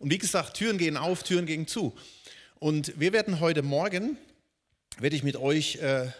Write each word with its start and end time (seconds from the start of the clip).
Und 0.00 0.10
wie 0.10 0.18
gesagt, 0.18 0.56
Türen 0.56 0.78
gehen 0.78 0.96
auf, 0.96 1.22
Türen 1.22 1.44
gehen 1.44 1.66
zu. 1.66 1.94
Und 2.58 2.98
wir 2.98 3.12
werden 3.12 3.38
heute 3.38 3.60
Morgen, 3.60 4.16
werde 4.98 5.14
ich 5.14 5.22
mit 5.22 5.36
euch 5.36 5.76
äh, 5.76 6.10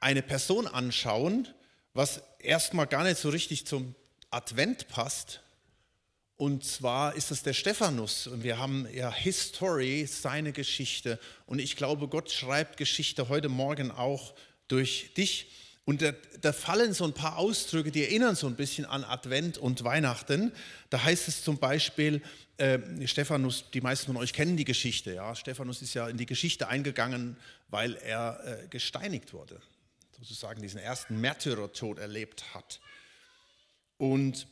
eine 0.00 0.22
Person 0.22 0.66
anschauen, 0.66 1.46
was 1.92 2.22
erstmal 2.38 2.86
gar 2.86 3.04
nicht 3.04 3.18
so 3.18 3.28
richtig 3.28 3.66
zum 3.66 3.94
Advent 4.30 4.88
passt. 4.88 5.42
Und 6.38 6.64
zwar 6.64 7.14
ist 7.14 7.30
es 7.30 7.42
der 7.42 7.52
Stephanus. 7.52 8.26
Und 8.26 8.42
wir 8.42 8.58
haben 8.58 8.88
ja 8.94 9.12
History, 9.12 10.06
seine 10.06 10.52
Geschichte. 10.52 11.20
Und 11.44 11.58
ich 11.58 11.76
glaube, 11.76 12.08
Gott 12.08 12.32
schreibt 12.32 12.78
Geschichte 12.78 13.28
heute 13.28 13.50
Morgen 13.50 13.90
auch 13.90 14.34
durch 14.66 15.12
dich. 15.14 15.48
Und 15.84 16.00
da, 16.00 16.12
da, 16.40 16.52
fallen 16.54 16.94
so 16.94 17.04
ein 17.04 17.12
paar 17.12 17.36
Ausdrücke, 17.36 17.92
die 17.92 18.02
erinnern 18.02 18.34
so 18.34 18.46
ein 18.46 18.56
bisschen 18.56 18.86
an 18.86 19.04
Advent 19.04 19.56
und 19.58 19.84
Weihnachten. 19.84 20.52
Da 20.90 21.04
heißt 21.04 21.28
es 21.28 21.44
zum 21.44 21.58
Beispiel, 21.58 22.22
äh, 22.58 23.06
Stephanus, 23.06 23.70
die 23.72 23.80
meisten 23.80 24.06
von 24.06 24.16
euch 24.16 24.32
kennen 24.32 24.56
die 24.56 24.64
Geschichte. 24.64 25.14
Ja? 25.14 25.34
Stephanus 25.34 25.82
ist 25.82 25.94
ja 25.94 26.08
in 26.08 26.16
die 26.16 26.26
Geschichte 26.26 26.68
eingegangen, 26.68 27.36
weil 27.68 27.96
er 27.96 28.40
äh, 28.44 28.68
gesteinigt 28.68 29.32
wurde, 29.32 29.60
sozusagen 30.16 30.62
diesen 30.62 30.80
ersten 30.80 31.20
Märtyrertod 31.20 31.98
erlebt 31.98 32.54
hat. 32.54 32.80
Und 33.98 34.46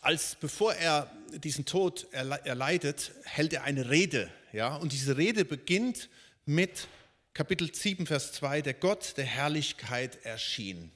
als 0.00 0.36
bevor 0.36 0.74
er 0.74 1.10
diesen 1.32 1.64
Tod 1.64 2.06
erleidet, 2.12 3.12
hält 3.24 3.52
er 3.52 3.64
eine 3.64 3.90
Rede. 3.90 4.30
Ja? 4.52 4.76
Und 4.76 4.92
diese 4.92 5.16
Rede 5.16 5.44
beginnt 5.44 6.08
mit 6.44 6.86
Kapitel 7.34 7.74
7, 7.74 8.06
Vers 8.06 8.32
2, 8.32 8.62
der 8.62 8.74
Gott 8.74 9.14
der 9.16 9.24
Herrlichkeit 9.24 10.24
erschien. 10.24 10.92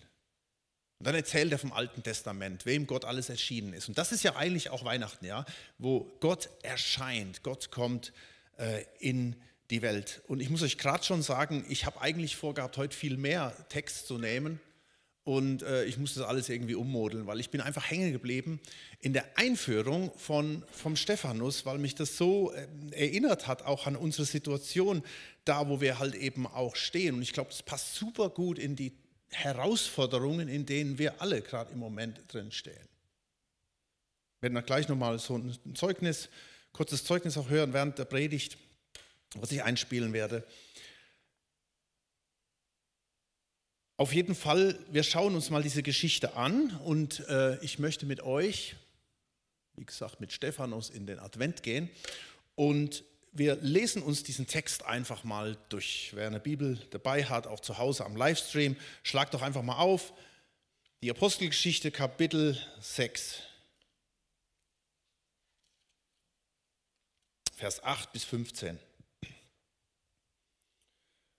Und 1.01 1.07
dann 1.07 1.15
erzählt 1.15 1.51
er 1.51 1.59
vom 1.59 1.73
Alten 1.73 2.03
Testament, 2.03 2.67
wem 2.67 2.87
Gott 2.87 3.07
alles 3.07 3.31
erschienen 3.31 3.73
ist. 3.73 3.89
Und 3.89 3.97
das 3.97 4.13
ist 4.13 4.23
ja 4.23 4.37
eigentlich 4.37 4.69
auch 4.69 4.85
Weihnachten, 4.85 5.25
ja, 5.25 5.47
wo 5.79 6.07
Gott 6.21 6.51
erscheint, 6.63 7.43
Gott 7.43 7.71
kommt 7.71 8.13
äh, 8.59 8.85
in 8.99 9.35
die 9.71 9.81
Welt. 9.81 10.21
Und 10.29 10.41
ich 10.41 10.51
muss 10.51 10.63
euch 10.63 10.77
gerade 10.77 11.03
schon 11.03 11.23
sagen, 11.23 11.65
ich 11.71 11.87
habe 11.87 12.03
eigentlich 12.03 12.37
vorgehabt, 12.37 12.77
heute 12.77 12.95
viel 12.95 13.17
mehr 13.17 13.57
Text 13.71 14.09
zu 14.09 14.19
nehmen. 14.19 14.61
Und 15.25 15.63
äh, 15.63 15.85
ich 15.85 15.97
muss 15.97 16.13
das 16.13 16.25
alles 16.25 16.51
irgendwie 16.51 16.75
ummodeln, 16.75 17.27
weil 17.27 17.41
ich 17.41 17.49
bin 17.49 17.63
einfach 17.63 17.91
hängen 17.91 18.13
geblieben 18.13 18.61
in 19.01 19.15
der 19.15 19.25
Einführung 19.39 20.13
von, 20.19 20.65
vom 20.71 20.97
Stephanus, 20.97 21.65
weil 21.65 21.79
mich 21.79 21.95
das 21.95 22.19
so 22.19 22.53
äh, 22.53 22.67
erinnert 22.91 23.47
hat, 23.47 23.65
auch 23.65 23.87
an 23.87 23.97
unsere 23.97 24.27
Situation, 24.27 25.03
da 25.47 25.67
wo 25.67 25.81
wir 25.81 25.99
halt 25.99 26.15
eben 26.15 26.47
auch 26.47 26.77
stehen. 26.77 27.15
Und 27.15 27.23
ich 27.23 27.33
glaube, 27.33 27.49
das 27.49 27.63
passt 27.63 27.95
super 27.95 28.29
gut 28.29 28.59
in 28.59 28.77
die 28.77 28.93
Herausforderungen, 29.33 30.49
in 30.49 30.67
denen 30.67 30.99
wir 30.99 31.21
alle 31.21 31.41
gerade 31.43 31.73
im 31.73 31.79
Moment 31.79 32.21
drin 32.33 32.51
stehen. 32.53 32.89
Wir 34.41 34.43
werden 34.43 34.55
dann 34.55 34.67
gleich 34.67 34.89
nochmal 34.89 35.19
so 35.19 35.37
ein 35.37 35.75
Zeugnis, 35.75 36.29
kurzes 36.73 37.05
Zeugnis 37.05 37.37
auch 37.37 37.49
hören 37.49 37.73
während 37.73 37.99
der 37.99 38.07
Predigt, 38.07 38.59
was 39.35 39.53
ich 39.53 39.63
einspielen 39.63 40.13
werde. 40.13 40.47
Auf 43.97 44.15
jeden 44.15 44.35
Fall, 44.35 44.79
wir 44.91 45.03
schauen 45.03 45.35
uns 45.35 45.51
mal 45.51 45.63
diese 45.63 45.83
Geschichte 45.83 46.35
an 46.35 46.75
und 46.85 47.21
äh, 47.29 47.63
ich 47.63 47.79
möchte 47.79 48.07
mit 48.07 48.23
euch, 48.23 48.77
wie 49.77 49.85
gesagt, 49.85 50.21
mit 50.21 50.33
Stephanus 50.33 50.89
in 50.89 51.07
den 51.07 51.19
Advent 51.19 51.63
gehen 51.63 51.91
und 52.55 53.05
wir 53.33 53.57
lesen 53.57 54.03
uns 54.03 54.23
diesen 54.23 54.47
Text 54.47 54.85
einfach 54.85 55.25
mal 55.25 55.57
durch. 55.69 56.11
Wer 56.15 56.27
eine 56.27 56.41
Bibel 56.41 56.79
dabei 56.91 57.25
hat, 57.25 57.47
auch 57.47 57.61
zu 57.61 57.79
Hause 57.79 58.05
am 58.05 58.17
Livestream, 58.17 58.77
schlagt 59.03 59.35
doch 59.35 59.43
einfach 59.43 59.63
mal 59.63 59.79
auf. 59.79 60.13
Die 61.03 61.11
Apostelgeschichte 61.11 61.91
Kapitel 61.91 62.59
6, 62.81 63.43
Vers 67.57 67.83
8 67.83 68.13
bis 68.13 68.25
15. 68.25 68.79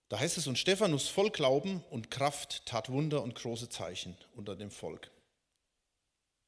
Da 0.09 0.19
heißt 0.19 0.37
es, 0.37 0.45
und 0.45 0.59
Stephanus 0.59 1.07
voll 1.07 1.31
Glauben 1.31 1.83
und 1.89 2.11
Kraft 2.11 2.65
tat 2.65 2.89
Wunder 2.89 3.23
und 3.23 3.33
große 3.33 3.69
Zeichen 3.69 4.15
unter 4.35 4.55
dem 4.55 4.69
Volk. 4.69 5.09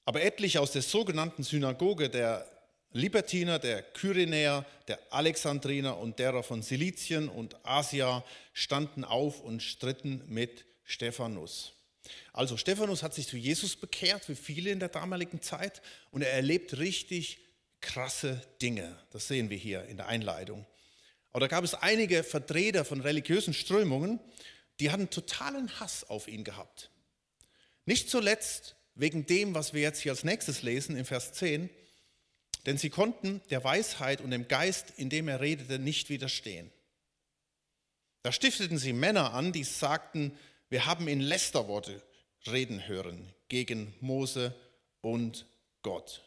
Aber 0.06 0.22
etliche 0.22 0.62
aus 0.62 0.72
der 0.74 0.82
sogenannten 0.82 1.44
Synagoge 1.44 2.10
der 2.10 2.53
Libertiner, 2.94 3.58
der 3.60 3.82
Kyrenäer, 3.82 4.66
der 4.88 5.00
Alexandriner 5.10 5.98
und 5.98 6.20
derer 6.20 6.44
von 6.44 6.62
Silizien 6.62 7.28
und 7.28 7.56
Asia 7.66 8.24
standen 8.54 9.04
auf 9.04 9.42
und 9.42 9.62
stritten 9.62 10.24
mit 10.28 10.66
Stephanus. 10.84 11.74
Also 12.34 12.56
Stephanus 12.56 13.02
hat 13.02 13.14
sich 13.14 13.28
zu 13.28 13.38
Jesus 13.38 13.76
bekehrt, 13.76 14.30
wie 14.30 14.36
viele 14.36 14.70
in 14.70 14.80
der 14.80 14.90
damaligen 14.90 15.42
Zeit, 15.42 15.82
und 16.12 16.22
er 16.22 16.34
erlebt 16.34 16.78
richtig 16.78 17.40
krasse 17.82 18.42
Dinge. 18.62 18.96
Das 19.12 19.28
sehen 19.28 19.50
wir 19.50 19.58
hier 19.58 19.86
in 19.86 19.98
der 19.98 20.08
Einleitung. 20.08 20.66
Aber 21.32 21.42
da 21.42 21.48
gab 21.48 21.64
es 21.64 21.74
einige 21.74 22.24
Vertreter 22.24 22.86
von 22.86 23.02
religiösen 23.02 23.56
Strömungen, 23.56 24.20
die 24.80 24.92
hatten 24.92 25.10
totalen 25.10 25.80
Hass 25.80 26.08
auf 26.10 26.28
ihn 26.28 26.44
gehabt. 26.44 26.92
Nicht 27.86 28.10
zuletzt 28.10 28.76
wegen 28.96 29.26
dem, 29.26 29.56
was 29.56 29.74
wir 29.74 29.82
jetzt 29.82 30.02
hier 30.02 30.12
als 30.12 30.24
nächstes 30.24 30.62
lesen 30.62 30.96
in 30.96 31.06
Vers 31.06 31.34
10, 31.34 31.70
denn 32.66 32.78
sie 32.78 32.90
konnten 32.90 33.42
der 33.50 33.64
Weisheit 33.64 34.22
und 34.22 34.32
dem 34.32 34.48
Geist, 34.48 34.94
in 34.98 35.10
dem 35.10 35.28
er 35.28 35.42
redete, 35.42 35.80
nicht 35.80 36.10
widerstehen. 36.10 36.72
Da 38.22 38.32
stifteten 38.32 38.78
sie 38.78 38.94
Männer 38.94 39.34
an, 39.34 39.52
die 39.52 39.66
sagten, 39.66 40.38
wir 40.70 40.86
haben 40.86 41.08
in 41.08 41.20
Lästerworte 41.20 42.02
reden 42.48 42.88
hören 42.88 43.34
gegen 43.50 43.94
Mose 44.00 44.56
und 45.02 45.46
Gott. 45.82 46.22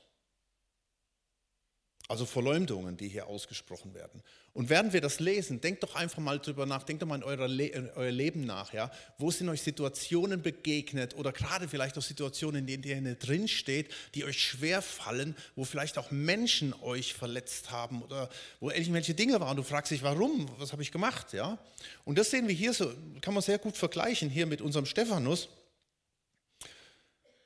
Also 2.09 2.27
Verleumdungen, 2.27 2.97
die 2.97 3.09
hier 3.09 3.27
ausgesprochen 3.27 3.95
werden. 3.95 4.23
Und 4.56 4.71
während 4.71 4.94
wir 4.94 5.03
das 5.03 5.21
lesen, 5.21 5.61
denkt 5.61 5.83
doch 5.83 5.94
einfach 5.97 6.17
mal 6.17 6.39
drüber 6.39 6.65
nach, 6.65 6.83
denkt 6.83 7.03
doch 7.03 7.06
mal 7.06 7.17
in, 7.17 7.25
euer, 7.25 7.47
Le 7.47 7.67
in 7.67 7.91
euer 7.91 8.11
Leben 8.11 8.47
nach. 8.47 8.72
Ja? 8.72 8.91
Wo 9.19 9.31
sind 9.31 9.50
euch 9.50 9.61
Situationen 9.61 10.41
begegnet 10.41 11.15
oder 11.15 11.31
gerade 11.31 11.69
vielleicht 11.69 11.99
auch 11.99 12.03
Situationen, 12.03 12.66
in 12.66 12.81
denen 12.81 13.05
ihr 13.05 13.15
drin 13.16 13.49
steht, 13.49 13.93
die 14.15 14.25
euch 14.25 14.43
schwer 14.43 14.81
fallen, 14.81 15.37
wo 15.56 15.65
vielleicht 15.65 15.99
auch 15.99 16.11
Menschen 16.11 16.72
euch 16.81 17.12
verletzt 17.12 17.71
haben 17.71 18.00
oder 18.00 18.31
wo 18.59 18.71
irgendwelche 18.71 19.12
Dinge 19.12 19.39
waren. 19.41 19.59
Du 19.59 19.62
fragst 19.62 19.93
dich, 19.93 20.03
warum? 20.03 20.49
Was 20.56 20.72
habe 20.72 20.81
ich 20.81 20.91
gemacht? 20.91 21.34
Ja? 21.34 21.59
Und 22.06 22.16
das 22.16 22.31
sehen 22.31 22.49
wir 22.49 22.55
hier 22.55 22.72
so, 22.72 22.91
kann 23.21 23.34
man 23.34 23.43
sehr 23.43 23.59
gut 23.59 23.77
vergleichen 23.77 24.31
hier 24.31 24.47
mit 24.47 24.62
unserem 24.62 24.87
Stephanus. 24.87 25.50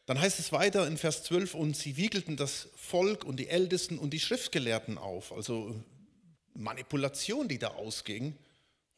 Dann 0.06 0.20
heißt 0.20 0.38
es 0.38 0.52
weiter 0.52 0.86
in 0.86 0.96
Vers 0.96 1.24
12, 1.24 1.56
und 1.56 1.76
sie 1.76 1.96
wiegelten 1.96 2.36
das 2.36 2.68
Volk 2.76 3.24
und 3.24 3.40
die 3.40 3.48
Ältesten 3.48 3.98
und 3.98 4.10
die 4.10 4.20
Schriftgelehrten 4.20 4.96
auf. 4.96 5.32
Also 5.32 5.74
Manipulation, 6.60 7.48
die 7.48 7.58
da 7.58 7.68
ausging. 7.68 8.34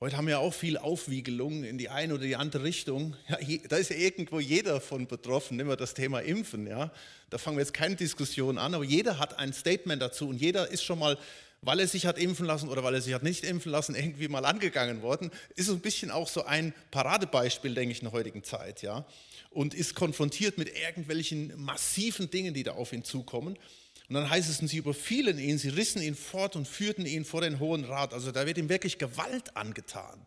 Heute 0.01 0.17
haben 0.17 0.27
wir 0.27 0.41
auch 0.41 0.53
viel 0.53 0.79
Aufwiegelung 0.79 1.63
in 1.63 1.79
die 1.79 1.89
eine 1.89 2.15
oder 2.15 2.25
die 2.25 2.35
andere 2.35 2.65
Richtung. 2.65 3.17
Ja, 3.29 3.39
da 3.69 3.77
ist 3.77 3.91
ja 3.91 3.97
irgendwo 3.97 4.41
jeder 4.41 4.81
von 4.81 5.07
betroffen. 5.07 5.57
Nehmen 5.57 5.71
wir 5.71 5.77
das 5.77 5.95
Thema 5.95 6.21
Impfen. 6.21 6.67
Ja. 6.67 6.91
Da 7.31 7.39
fangen 7.39 7.57
wir 7.57 7.63
jetzt 7.63 7.73
keine 7.73 7.95
Diskussion 7.95 8.59
an, 8.59 8.75
aber 8.75 8.85
jeder 8.85 9.19
hat 9.19 9.39
ein 9.39 9.53
Statement 9.53 10.03
dazu 10.03 10.29
und 10.29 10.41
jeder 10.41 10.69
ist 10.69 10.83
schon 10.83 10.99
mal, 10.99 11.17
weil 11.61 11.79
er 11.79 11.87
sich 11.87 12.05
hat 12.05 12.19
impfen 12.19 12.47
lassen 12.47 12.69
oder 12.69 12.83
weil 12.83 12.95
er 12.95 13.01
sich 13.01 13.15
hat 13.15 13.23
nicht 13.23 13.45
impfen 13.45 13.71
lassen, 13.71 13.95
irgendwie 13.95 14.27
mal 14.27 14.45
angegangen 14.45 15.03
worden. 15.03 15.31
Ist 15.55 15.71
ein 15.71 15.79
bisschen 15.79 16.11
auch 16.11 16.29
so 16.29 16.45
ein 16.45 16.75
Paradebeispiel, 16.91 17.75
denke 17.75 17.93
ich, 17.93 17.99
in 17.99 18.07
der 18.07 18.13
heutigen 18.13 18.43
Zeit. 18.43 18.83
Ja 18.83 19.07
und 19.55 19.75
ist 19.75 19.95
konfrontiert 19.95 20.59
mit 20.59 20.77
irgendwelchen 20.77 21.53
massiven 21.63 22.31
Dingen, 22.31 22.55
die 22.55 22.63
da 22.63 22.73
auf 22.73 22.93
ihn 22.93 23.05
zukommen. 23.05 23.59
Und 24.13 24.17
dann 24.17 24.29
heißt 24.29 24.51
es, 24.51 24.61
und 24.61 24.69
sie 24.69 24.77
überfielen 24.77 25.39
ihn, 25.39 25.57
sie 25.57 25.71
rissen 25.71 26.03
ihn 26.03 26.15
fort 26.15 26.55
und 26.55 26.69
führten 26.69 27.07
ihn 27.07 27.25
vor 27.25 27.41
den 27.41 27.59
Hohen 27.61 27.87
Rat. 27.87 28.13
Also 28.13 28.31
da 28.31 28.45
wird 28.45 28.59
ihm 28.59 28.69
wirklich 28.69 28.99
Gewalt 28.99 29.57
angetan. 29.57 30.27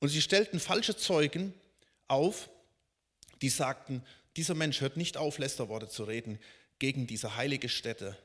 Und 0.00 0.08
sie 0.08 0.20
stellten 0.20 0.58
falsche 0.58 0.96
Zeugen 0.96 1.54
auf, 2.08 2.50
die 3.42 3.48
sagten, 3.48 4.02
dieser 4.36 4.56
Mensch 4.56 4.80
hört 4.80 4.96
nicht 4.96 5.16
auf, 5.16 5.38
Lästerworte 5.38 5.88
zu 5.88 6.02
reden 6.02 6.40
gegen 6.80 7.06
diese 7.06 7.36
heilige 7.36 7.68
Stätte 7.68 8.18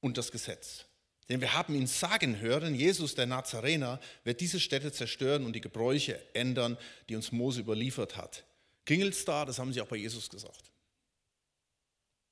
und 0.00 0.16
das 0.16 0.32
Gesetz. 0.32 0.86
Denn 1.28 1.42
wir 1.42 1.52
haben 1.52 1.74
ihn 1.74 1.86
sagen 1.86 2.40
hören, 2.40 2.74
Jesus 2.74 3.14
der 3.14 3.26
Nazarener 3.26 4.00
wird 4.22 4.40
diese 4.40 4.58
Städte 4.58 4.90
zerstören 4.90 5.44
und 5.44 5.52
die 5.52 5.60
Gebräuche 5.60 6.18
ändern, 6.34 6.78
die 7.10 7.16
uns 7.16 7.30
Mose 7.30 7.60
überliefert 7.60 8.16
hat. 8.16 8.42
Klingelt 8.86 9.12
es 9.12 9.26
da? 9.26 9.44
Das 9.44 9.58
haben 9.58 9.74
sie 9.74 9.82
auch 9.82 9.88
bei 9.88 9.96
Jesus 9.96 10.30
gesagt. 10.30 10.70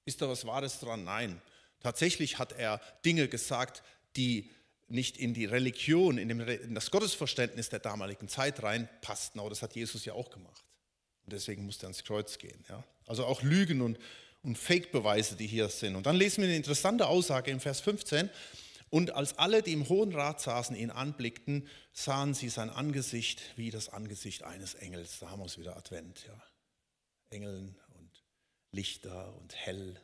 Ist 0.04 0.22
da 0.22 0.28
was 0.28 0.46
Wahres 0.46 0.80
dran? 0.80 1.04
Nein. 1.04 1.40
Tatsächlich 1.80 2.38
hat 2.38 2.52
er 2.52 2.80
Dinge 3.04 3.28
gesagt, 3.28 3.82
die 4.16 4.50
nicht 4.88 5.16
in 5.16 5.34
die 5.34 5.46
Religion, 5.46 6.18
in, 6.18 6.74
das 6.74 6.90
Gottesverständnis 6.90 7.70
der 7.70 7.78
damaligen 7.78 8.28
Zeit 8.28 8.62
reinpassten, 8.62 9.40
aber 9.40 9.48
das 9.48 9.62
hat 9.62 9.74
Jesus 9.74 10.04
ja 10.04 10.12
auch 10.12 10.30
gemacht. 10.30 10.64
Und 11.24 11.32
deswegen 11.32 11.64
musste 11.64 11.86
er 11.86 11.88
ans 11.88 12.04
Kreuz 12.04 12.38
gehen. 12.38 12.64
Ja? 12.68 12.84
Also 13.06 13.24
auch 13.24 13.42
Lügen 13.42 13.80
und, 13.80 13.98
und 14.42 14.58
Fake-Beweise, 14.58 15.36
die 15.36 15.46
hier 15.46 15.68
sind. 15.68 15.96
Und 15.96 16.06
dann 16.06 16.16
lesen 16.16 16.42
wir 16.42 16.48
eine 16.48 16.56
interessante 16.56 17.06
Aussage 17.06 17.50
im 17.50 17.60
Vers 17.60 17.80
15. 17.80 18.28
Und 18.90 19.12
als 19.12 19.38
alle, 19.38 19.62
die 19.62 19.72
im 19.72 19.88
Hohen 19.88 20.12
Rat 20.12 20.40
saßen, 20.42 20.76
ihn 20.76 20.90
anblickten, 20.90 21.66
sahen 21.94 22.34
sie 22.34 22.50
sein 22.50 22.68
Angesicht 22.68 23.40
wie 23.56 23.70
das 23.70 23.88
Angesicht 23.88 24.42
eines 24.42 24.74
Engels. 24.74 25.18
Da 25.20 25.30
haben 25.30 25.40
wir 25.40 25.46
es 25.46 25.58
wieder 25.58 25.76
Advent, 25.76 26.26
ja. 26.26 26.42
Engeln 27.30 27.74
Lichter 28.72 29.34
und 29.36 29.54
hell. 29.54 30.00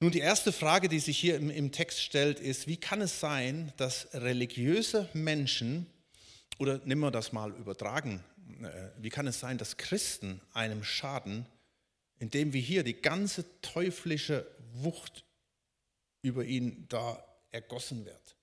Nun, 0.00 0.10
die 0.10 0.20
erste 0.20 0.52
Frage, 0.52 0.88
die 0.88 0.98
sich 0.98 1.18
hier 1.18 1.36
im, 1.36 1.50
im 1.50 1.70
Text 1.70 2.00
stellt, 2.00 2.40
ist, 2.40 2.66
wie 2.66 2.76
kann 2.76 3.00
es 3.00 3.20
sein, 3.20 3.72
dass 3.76 4.12
religiöse 4.14 5.08
Menschen, 5.12 5.86
oder 6.58 6.78
nehmen 6.78 7.02
wir 7.02 7.10
das 7.10 7.32
mal 7.32 7.52
übertragen, 7.52 8.24
äh, 8.62 8.90
wie 8.98 9.10
kann 9.10 9.26
es 9.26 9.38
sein, 9.38 9.58
dass 9.58 9.76
Christen 9.76 10.40
einem 10.52 10.82
schaden, 10.82 11.46
indem 12.18 12.52
wir 12.52 12.60
hier 12.60 12.82
die 12.82 13.00
ganze 13.00 13.44
teuflische 13.60 14.46
Wucht 14.72 15.24
über 16.22 16.44
ihn 16.44 16.86
da 16.88 17.24
ergossen 17.52 18.04
wird? 18.04 18.36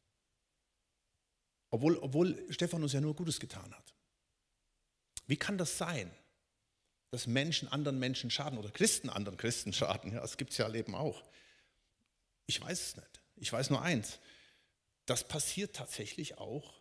Obwohl, 1.71 1.97
obwohl 1.97 2.51
Stephanus 2.51 2.93
ja 2.93 3.01
nur 3.01 3.15
Gutes 3.15 3.39
getan 3.39 3.73
hat. 3.73 3.93
Wie 5.27 5.37
kann 5.37 5.57
das 5.57 5.77
sein, 5.77 6.09
dass 7.11 7.27
Menschen 7.27 7.67
anderen 7.67 8.00
Menschen 8.00 8.29
schaden 8.29 8.57
oder 8.57 8.69
Christen 8.69 9.09
anderen 9.09 9.38
Christen 9.38 9.73
schaden? 9.73 10.13
Ja, 10.13 10.21
das 10.21 10.38
gibt 10.38 10.51
es 10.51 10.57
ja 10.57 10.67
Leben 10.67 10.95
auch. 10.95 11.23
Ich 12.45 12.61
weiß 12.61 12.81
es 12.81 12.95
nicht. 12.95 13.21
Ich 13.38 13.51
weiß 13.51 13.69
nur 13.69 13.81
eins. 13.81 14.19
Das 15.06 15.27
passiert 15.27 15.75
tatsächlich 15.75 16.38
auch 16.38 16.73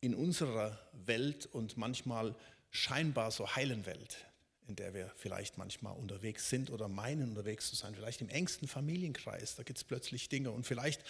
in 0.00 0.14
unserer 0.14 0.78
Welt 0.92 1.46
und 1.46 1.76
manchmal 1.76 2.34
scheinbar 2.70 3.30
so 3.30 3.54
heilen 3.54 3.86
Welt, 3.86 4.26
in 4.66 4.76
der 4.76 4.92
wir 4.92 5.12
vielleicht 5.16 5.56
manchmal 5.56 5.96
unterwegs 5.96 6.50
sind 6.50 6.70
oder 6.70 6.88
meinen 6.88 7.30
unterwegs 7.30 7.70
zu 7.70 7.76
sein. 7.76 7.94
Vielleicht 7.94 8.20
im 8.20 8.28
engsten 8.28 8.66
Familienkreis, 8.66 9.54
da 9.54 9.62
gibt 9.62 9.78
es 9.78 9.84
plötzlich 9.84 10.28
Dinge 10.28 10.50
und 10.50 10.66
vielleicht 10.66 11.00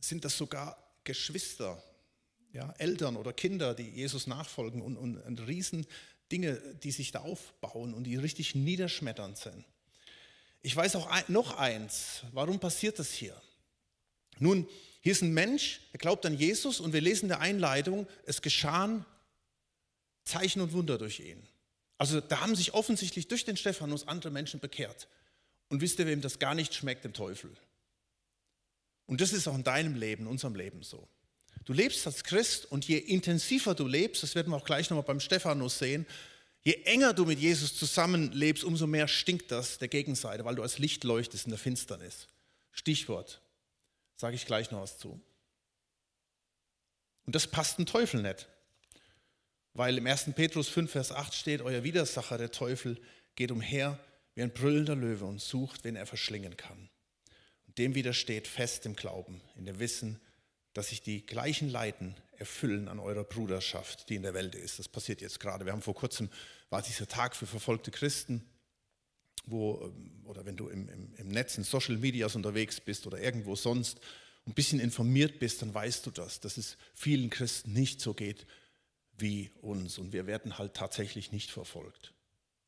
sind 0.00 0.24
das 0.24 0.36
sogar 0.36 0.76
Geschwister, 1.04 1.82
ja, 2.52 2.74
Eltern 2.78 3.16
oder 3.16 3.32
Kinder, 3.32 3.74
die 3.74 3.88
Jesus 3.88 4.26
nachfolgen 4.26 4.82
und, 4.82 4.96
und, 4.96 5.16
und 5.18 5.46
riesen 5.46 5.86
Dinge, 6.30 6.56
die 6.82 6.92
sich 6.92 7.12
da 7.12 7.20
aufbauen 7.20 7.94
und 7.94 8.04
die 8.04 8.16
richtig 8.16 8.54
niederschmetternd 8.54 9.36
sind. 9.36 9.64
Ich 10.62 10.76
weiß 10.76 10.96
auch 10.96 11.28
noch 11.28 11.56
eins, 11.56 12.22
warum 12.32 12.60
passiert 12.60 12.98
das 12.98 13.12
hier? 13.12 13.40
Nun, 14.38 14.68
hier 15.00 15.12
ist 15.12 15.22
ein 15.22 15.32
Mensch, 15.32 15.80
der 15.92 15.98
glaubt 15.98 16.26
an 16.26 16.36
Jesus 16.36 16.80
und 16.80 16.92
wir 16.92 17.00
lesen 17.00 17.26
in 17.26 17.28
der 17.30 17.40
Einleitung, 17.40 18.06
es 18.26 18.42
geschahen 18.42 19.04
Zeichen 20.24 20.60
und 20.60 20.72
Wunder 20.72 20.98
durch 20.98 21.20
ihn. 21.20 21.46
Also 21.96 22.20
da 22.20 22.40
haben 22.40 22.54
sich 22.54 22.74
offensichtlich 22.74 23.28
durch 23.28 23.44
den 23.44 23.56
Stephanus 23.56 24.06
andere 24.08 24.30
Menschen 24.30 24.60
bekehrt. 24.60 25.08
Und 25.68 25.80
wisst 25.80 25.98
ihr, 25.98 26.06
wem 26.06 26.20
das 26.20 26.38
gar 26.38 26.54
nicht 26.54 26.74
schmeckt, 26.74 27.04
dem 27.04 27.12
Teufel. 27.12 27.50
Und 29.06 29.20
das 29.20 29.32
ist 29.32 29.46
auch 29.48 29.54
in 29.54 29.64
deinem 29.64 29.94
Leben, 29.94 30.24
in 30.24 30.28
unserem 30.28 30.54
Leben 30.54 30.82
so. 30.82 31.08
Du 31.70 31.74
lebst 31.74 32.04
als 32.04 32.24
Christ 32.24 32.66
und 32.66 32.88
je 32.88 32.98
intensiver 32.98 33.76
du 33.76 33.86
lebst, 33.86 34.24
das 34.24 34.34
werden 34.34 34.50
wir 34.50 34.56
auch 34.56 34.64
gleich 34.64 34.90
nochmal 34.90 35.04
beim 35.04 35.20
Stephanus 35.20 35.78
sehen, 35.78 36.04
Je 36.64 36.74
enger 36.84 37.14
du 37.14 37.24
mit 37.24 37.38
Jesus 37.38 37.76
zusammenlebst, 37.76 38.64
umso 38.64 38.88
mehr 38.88 39.06
stinkt 39.06 39.52
das 39.52 39.78
der 39.78 39.86
Gegenseite, 39.86 40.44
weil 40.44 40.56
du 40.56 40.62
als 40.62 40.78
Licht 40.78 41.04
leuchtest 41.04 41.46
in 41.46 41.50
der 41.50 41.60
Finsternis. 41.60 42.26
Stichwort, 42.72 43.40
sage 44.16 44.34
ich 44.34 44.46
gleich 44.46 44.72
noch 44.72 44.80
was 44.80 44.98
zu. 44.98 45.20
Und 47.24 47.36
das 47.36 47.46
passt 47.46 47.78
dem 47.78 47.86
Teufel 47.86 48.20
nicht, 48.20 48.48
weil 49.72 49.96
im 49.96 50.08
1. 50.08 50.32
Petrus 50.34 50.68
5, 50.68 50.90
Vers 50.90 51.12
8 51.12 51.32
steht, 51.32 51.62
euer 51.62 51.84
Widersacher, 51.84 52.36
der 52.36 52.50
Teufel, 52.50 53.00
geht 53.36 53.52
umher 53.52 53.96
wie 54.34 54.42
ein 54.42 54.52
brüllender 54.52 54.96
Löwe 54.96 55.24
und 55.24 55.40
sucht, 55.40 55.84
wen 55.84 55.94
er 55.94 56.06
verschlingen 56.06 56.56
kann. 56.56 56.90
Und 57.68 57.78
dem 57.78 57.94
widersteht 57.94 58.48
fest 58.48 58.86
im 58.86 58.96
Glauben, 58.96 59.40
in 59.54 59.66
dem 59.66 59.78
Wissen, 59.78 60.20
dass 60.72 60.88
sich 60.90 61.02
die 61.02 61.26
gleichen 61.26 61.68
Leiden 61.68 62.14
erfüllen 62.32 62.88
an 62.88 62.98
eurer 62.98 63.24
Bruderschaft, 63.24 64.08
die 64.08 64.14
in 64.14 64.22
der 64.22 64.34
Welt 64.34 64.54
ist. 64.54 64.78
Das 64.78 64.88
passiert 64.88 65.20
jetzt 65.20 65.40
gerade. 65.40 65.64
Wir 65.64 65.72
haben 65.72 65.82
vor 65.82 65.94
kurzem, 65.94 66.30
war 66.70 66.82
dieser 66.82 67.08
Tag 67.08 67.36
für 67.36 67.46
verfolgte 67.46 67.90
Christen, 67.90 68.44
wo, 69.46 69.80
ähm, 69.82 70.24
oder 70.26 70.46
wenn 70.46 70.56
du 70.56 70.68
im, 70.68 70.88
im, 70.88 71.14
im 71.14 71.28
Netz, 71.28 71.58
in 71.58 71.64
Social 71.64 71.96
Medias 71.96 72.36
unterwegs 72.36 72.80
bist 72.80 73.06
oder 73.06 73.20
irgendwo 73.20 73.56
sonst 73.56 74.00
ein 74.46 74.54
bisschen 74.54 74.80
informiert 74.80 75.38
bist, 75.38 75.62
dann 75.62 75.74
weißt 75.74 76.06
du 76.06 76.10
das, 76.10 76.40
dass 76.40 76.56
es 76.56 76.76
vielen 76.94 77.30
Christen 77.30 77.72
nicht 77.72 78.00
so 78.00 78.14
geht 78.14 78.46
wie 79.18 79.50
uns. 79.60 79.98
Und 79.98 80.12
wir 80.12 80.26
werden 80.26 80.58
halt 80.58 80.74
tatsächlich 80.74 81.32
nicht 81.32 81.50
verfolgt. 81.50 82.14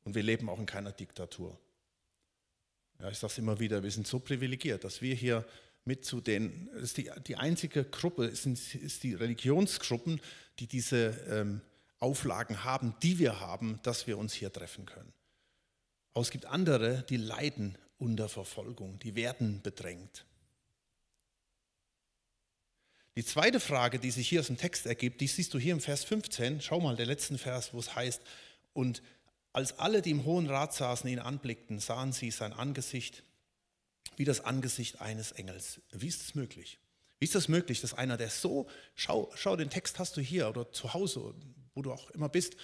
Und 0.04 0.14
wir 0.14 0.22
leben 0.22 0.48
auch 0.48 0.58
in 0.58 0.66
keiner 0.66 0.92
Diktatur. 0.92 1.58
Ja, 3.00 3.10
ich 3.10 3.18
sage 3.18 3.32
es 3.32 3.38
immer 3.38 3.58
wieder, 3.58 3.82
wir 3.82 3.90
sind 3.90 4.06
so 4.06 4.20
privilegiert, 4.20 4.84
dass 4.84 5.00
wir 5.00 5.14
hier 5.14 5.46
mit 5.84 6.04
zu 6.04 6.20
den, 6.20 6.68
ist 6.68 6.96
die, 6.96 7.10
die 7.26 7.36
einzige 7.36 7.84
Gruppe, 7.84 8.34
sind, 8.34 8.74
ist 8.74 9.02
die 9.02 9.14
Religionsgruppen, 9.14 10.20
die 10.58 10.66
diese 10.66 11.08
ähm, 11.28 11.60
Auflagen 11.98 12.64
haben, 12.64 12.94
die 13.02 13.18
wir 13.18 13.40
haben, 13.40 13.80
dass 13.82 14.06
wir 14.06 14.18
uns 14.18 14.32
hier 14.32 14.52
treffen 14.52 14.86
können. 14.86 15.12
Aber 16.14 16.22
es 16.22 16.30
gibt 16.30 16.46
andere, 16.46 17.04
die 17.08 17.16
leiden 17.16 17.78
unter 17.98 18.28
Verfolgung, 18.28 18.98
die 18.98 19.14
werden 19.14 19.62
bedrängt. 19.62 20.26
Die 23.14 23.24
zweite 23.24 23.60
Frage, 23.60 23.98
die 23.98 24.10
sich 24.10 24.28
hier 24.28 24.40
aus 24.40 24.46
dem 24.46 24.56
Text 24.56 24.86
ergibt, 24.86 25.20
die 25.20 25.26
siehst 25.26 25.52
du 25.52 25.58
hier 25.58 25.74
im 25.74 25.80
Vers 25.80 26.04
15. 26.04 26.60
Schau 26.60 26.80
mal, 26.80 26.96
der 26.96 27.06
letzten 27.06 27.38
Vers, 27.38 27.74
wo 27.74 27.78
es 27.78 27.94
heißt, 27.94 28.22
und 28.72 29.02
als 29.52 29.78
alle, 29.78 30.00
die 30.00 30.12
im 30.12 30.24
Hohen 30.24 30.48
Rat 30.48 30.72
saßen, 30.72 31.08
ihn 31.10 31.18
anblickten, 31.18 31.78
sahen 31.78 32.12
sie 32.12 32.30
sein 32.30 32.54
Angesicht 32.54 33.22
wie 34.16 34.24
das 34.24 34.40
Angesicht 34.40 35.00
eines 35.00 35.32
Engels. 35.32 35.80
Wie 35.90 36.08
ist 36.08 36.22
das 36.22 36.34
möglich? 36.34 36.78
Wie 37.18 37.24
ist 37.24 37.34
das 37.34 37.48
möglich, 37.48 37.80
dass 37.80 37.94
einer, 37.94 38.16
der 38.16 38.30
so, 38.30 38.68
schau, 38.94 39.30
schau, 39.36 39.56
den 39.56 39.70
Text 39.70 39.98
hast 39.98 40.16
du 40.16 40.20
hier 40.20 40.48
oder 40.48 40.72
zu 40.72 40.92
Hause, 40.92 41.34
wo 41.74 41.82
du 41.82 41.92
auch 41.92 42.10
immer 42.10 42.28
bist, 42.28 42.56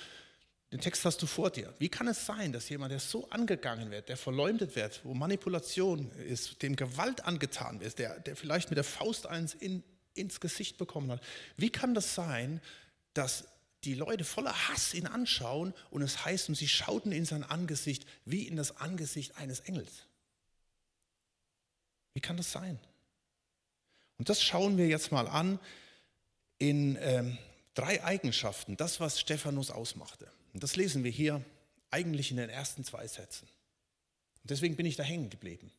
den 0.73 0.81
Text 0.81 1.05
hast 1.05 1.23
du 1.23 1.27
vor 1.27 1.51
dir. 1.51 1.73
Wie 1.79 1.89
kann 1.89 2.09
es 2.09 2.27
sein, 2.27 2.53
dass 2.53 2.69
jemand, 2.69 2.93
der 2.93 3.01
so 3.01 3.29
angegangen 3.31 3.91
wird, 3.91 4.09
der 4.09 4.19
verleumdet 4.19 4.77
wird, 4.77 5.01
wo 5.05 5.15
Manipulation 5.15 6.11
ist, 6.29 6.63
dem 6.63 6.77
Gewalt 6.77 7.25
angetan 7.25 7.81
wird, 7.81 7.99
der, 7.99 8.21
der 8.21 8.37
vielleicht 8.37 8.69
mit 8.69 8.77
der 8.77 8.85
Faust 8.85 9.27
eins 9.27 9.55
in, 9.55 9.83
ins 10.15 10.41
Gesicht 10.41 10.77
bekommen 10.77 11.11
hat, 11.11 11.23
wie 11.57 11.71
kann 11.71 11.95
das 11.95 12.15
sein, 12.15 12.61
dass 13.15 13.45
die 13.85 13.95
Leute 13.95 14.25
voller 14.25 14.69
Hass 14.69 14.93
ihn 14.93 15.07
anschauen 15.07 15.73
und 15.91 16.03
es 16.03 16.25
heißt, 16.25 16.49
und 16.49 16.57
sie 16.57 16.69
schauten 16.69 17.13
in 17.13 17.25
sein 17.25 17.45
Angesicht 17.45 18.05
wie 18.25 18.47
in 18.47 18.57
das 18.57 18.77
Angesicht 18.77 19.37
eines 19.37 19.61
Engels? 19.61 20.08
Wie 22.19 22.21
kann 22.21 22.37
das 22.37 22.51
sein? 22.51 22.81
Und 24.17 24.29
das 24.29 24.43
schauen 24.43 24.77
wir 24.77 24.89
jetzt 24.89 25.13
mal 25.13 25.29
an 25.29 25.61
in 26.59 26.99
ähm, 27.01 27.39
drei 27.75 28.03
Eigenschaften, 28.03 28.77
das, 28.77 28.99
was 28.99 29.21
Stephanus 29.21 29.71
ausmachte. 29.71 30.29
Und 30.53 30.65
das 30.65 30.75
lesen 30.75 31.05
wir 31.05 31.13
hier 31.13 31.45
eigentlich 31.93 32.33
in 32.33 32.39
den 32.39 32.51
ersten 32.51 32.83
zwei 32.83 33.07
Sätzen. 33.07 33.47
Und 34.43 34.51
deswegen 34.51 34.75
bin 34.75 34.85
ich 34.85 34.97
da 34.97 35.05
hängen 35.05 35.31
geblieben. 35.31 35.71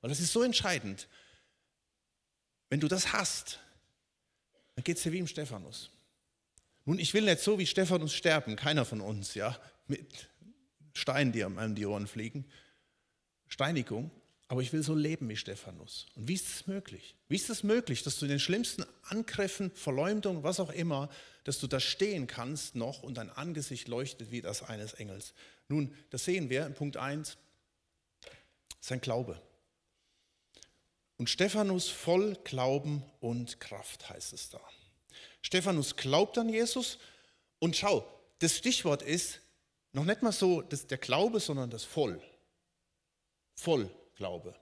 Weil 0.00 0.08
das 0.08 0.20
ist 0.20 0.32
so 0.32 0.42
entscheidend. 0.42 1.08
Wenn 2.70 2.80
du 2.80 2.88
das 2.88 3.12
hast, 3.12 3.60
dann 4.76 4.84
geht 4.84 4.96
es 4.96 5.02
dir 5.02 5.12
wie 5.12 5.18
im 5.18 5.28
Stephanus. 5.28 5.90
Nun, 6.86 6.98
ich 6.98 7.12
will 7.12 7.26
nicht 7.26 7.40
so 7.40 7.58
wie 7.58 7.66
Stephanus 7.66 8.14
sterben, 8.14 8.56
keiner 8.56 8.86
von 8.86 9.02
uns, 9.02 9.34
ja, 9.34 9.60
mit 9.88 10.30
Steinen, 10.94 11.32
die 11.32 11.42
um 11.42 11.74
die 11.74 11.84
Ohren 11.84 12.06
fliegen. 12.06 12.46
Steinigung. 13.46 14.10
Aber 14.48 14.62
ich 14.62 14.72
will 14.72 14.82
so 14.82 14.94
leben 14.94 15.28
wie 15.28 15.36
Stephanus. 15.36 16.06
Und 16.14 16.28
wie 16.28 16.34
ist 16.34 16.48
es 16.48 16.66
möglich? 16.68 17.16
Wie 17.28 17.34
ist 17.34 17.50
es 17.50 17.64
möglich, 17.64 18.04
dass 18.04 18.18
du 18.18 18.26
in 18.26 18.30
den 18.30 18.40
schlimmsten 18.40 18.84
Angriffen, 19.02 19.72
Verleumdungen, 19.72 20.44
was 20.44 20.60
auch 20.60 20.70
immer, 20.70 21.10
dass 21.42 21.58
du 21.58 21.66
da 21.66 21.80
stehen 21.80 22.28
kannst 22.28 22.76
noch 22.76 23.02
und 23.02 23.16
dein 23.16 23.30
Angesicht 23.30 23.88
leuchtet 23.88 24.30
wie 24.30 24.42
das 24.42 24.62
eines 24.62 24.94
Engels? 24.94 25.34
Nun, 25.68 25.92
das 26.10 26.24
sehen 26.24 26.48
wir 26.48 26.64
in 26.64 26.74
Punkt 26.74 26.96
1, 26.96 27.36
sein 28.80 29.00
Glaube. 29.00 29.40
Und 31.16 31.28
Stephanus 31.28 31.88
voll 31.88 32.36
Glauben 32.44 33.02
und 33.20 33.58
Kraft 33.58 34.08
heißt 34.08 34.32
es 34.32 34.50
da. 34.50 34.60
Stephanus 35.42 35.96
glaubt 35.96 36.38
an 36.38 36.48
Jesus 36.48 36.98
und 37.58 37.76
schau, 37.76 38.06
das 38.38 38.56
Stichwort 38.56 39.02
ist 39.02 39.40
noch 39.92 40.04
nicht 40.04 40.22
mal 40.22 40.30
so 40.30 40.62
das, 40.62 40.86
der 40.86 40.98
Glaube, 40.98 41.40
sondern 41.40 41.70
das 41.70 41.84
Voll. 41.84 42.22
Voll 43.56 43.90
Glaube. 44.16 44.54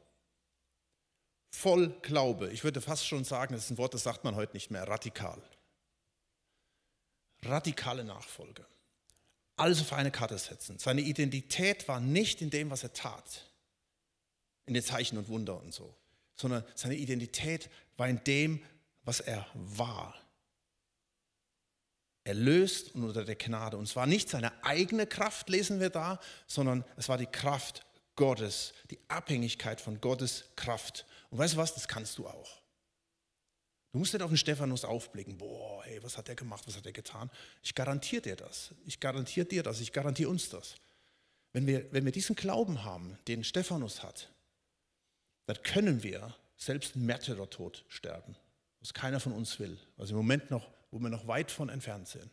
Voll 1.51 1.89
Glaube. 2.03 2.51
Ich 2.51 2.65
würde 2.65 2.81
fast 2.81 3.07
schon 3.07 3.25
sagen, 3.25 3.55
das 3.55 3.65
ist 3.65 3.71
ein 3.71 3.79
Wort, 3.79 3.95
das 3.95 4.03
sagt 4.03 4.25
man 4.25 4.35
heute 4.35 4.55
nicht 4.55 4.71
mehr, 4.71 4.87
radikal. 4.87 5.41
Radikale 7.43 8.05
Nachfolge. 8.05 8.67
Alles 9.57 9.81
auf 9.81 9.93
eine 9.93 10.11
Karte 10.11 10.37
setzen. 10.37 10.79
Seine 10.79 11.03
Identität 11.03 11.87
war 11.87 12.01
nicht 12.01 12.43
in 12.43 12.51
dem, 12.51 12.71
was 12.71 12.83
er 12.83 12.93
tat, 12.93 13.49
in 14.67 14.75
den 14.75 14.83
Zeichen 14.83 15.17
und 15.17 15.29
Wunder 15.29 15.61
und 15.61 15.73
so, 15.73 15.95
sondern 16.35 16.65
seine 16.75 16.97
Identität 16.97 17.71
war 17.97 18.09
in 18.09 18.23
dem, 18.25 18.61
was 19.05 19.21
er 19.21 19.47
war. 19.55 20.15
Erlöst 22.25 22.95
und 22.95 23.05
unter 23.05 23.25
der 23.25 23.37
Gnade. 23.37 23.77
Und 23.77 23.87
zwar 23.87 24.07
nicht 24.07 24.29
seine 24.29 24.65
eigene 24.65 25.07
Kraft, 25.07 25.49
lesen 25.51 25.79
wir 25.79 25.91
da, 25.91 26.19
sondern 26.49 26.85
es 26.97 27.09
war 27.09 27.19
die 27.19 27.27
Kraft 27.27 27.85
Gottes, 28.17 28.75
die 28.91 28.99
Abhängigkeit 29.09 29.81
von 29.81 30.01
Gottes 30.01 30.45
Kraft. 30.57 31.07
Und 31.31 31.39
weißt 31.39 31.55
du 31.55 31.59
was, 31.59 31.75
das 31.75 31.89
kannst 31.89 32.19
du 32.19 32.27
auch. 32.27 32.63
Du 33.93 33.99
musst 33.99 34.13
nicht 34.13 34.23
auf 34.23 34.31
den 34.31 34.37
Stephanus 34.37 34.85
aufblicken, 34.85 35.39
boah, 35.39 35.85
hey, 35.85 36.03
was 36.03 36.19
hat 36.19 36.29
er 36.29 36.35
gemacht, 36.35 36.65
was 36.67 36.77
hat 36.77 36.85
er 36.85 36.93
getan. 36.93 37.31
Ich 37.63 37.77
garantiere 37.77 38.23
dir 38.23 38.37
das. 38.37 38.71
Ich 38.87 38.99
garantiere 38.99 39.47
dir 39.47 39.63
das. 39.63 39.81
Ich 39.81 39.93
garantiere 39.93 40.31
uns 40.31 40.49
das. 40.49 40.75
Wenn 41.53 41.67
wir, 41.69 41.93
wenn 41.93 42.05
wir 42.05 42.11
diesen 42.11 42.35
Glauben 42.35 42.83
haben, 42.83 43.17
den 43.29 43.45
Stephanus 43.45 44.03
hat, 44.03 44.33
dann 45.47 45.63
können 45.63 46.03
wir 46.03 46.35
selbst 46.57 46.97
Märtyrertod 46.97 47.85
sterben, 47.89 48.35
was 48.81 48.95
keiner 48.95 49.21
von 49.21 49.33
uns 49.33 49.61
will, 49.61 49.79
was 49.97 50.11
im 50.11 50.17
Moment 50.17 50.51
noch, 50.51 50.69
wo 50.91 50.99
wir 50.99 51.11
noch 51.11 51.29
weit 51.29 51.53
von 51.53 51.69
entfernt 51.69 52.09
sind. 52.09 52.31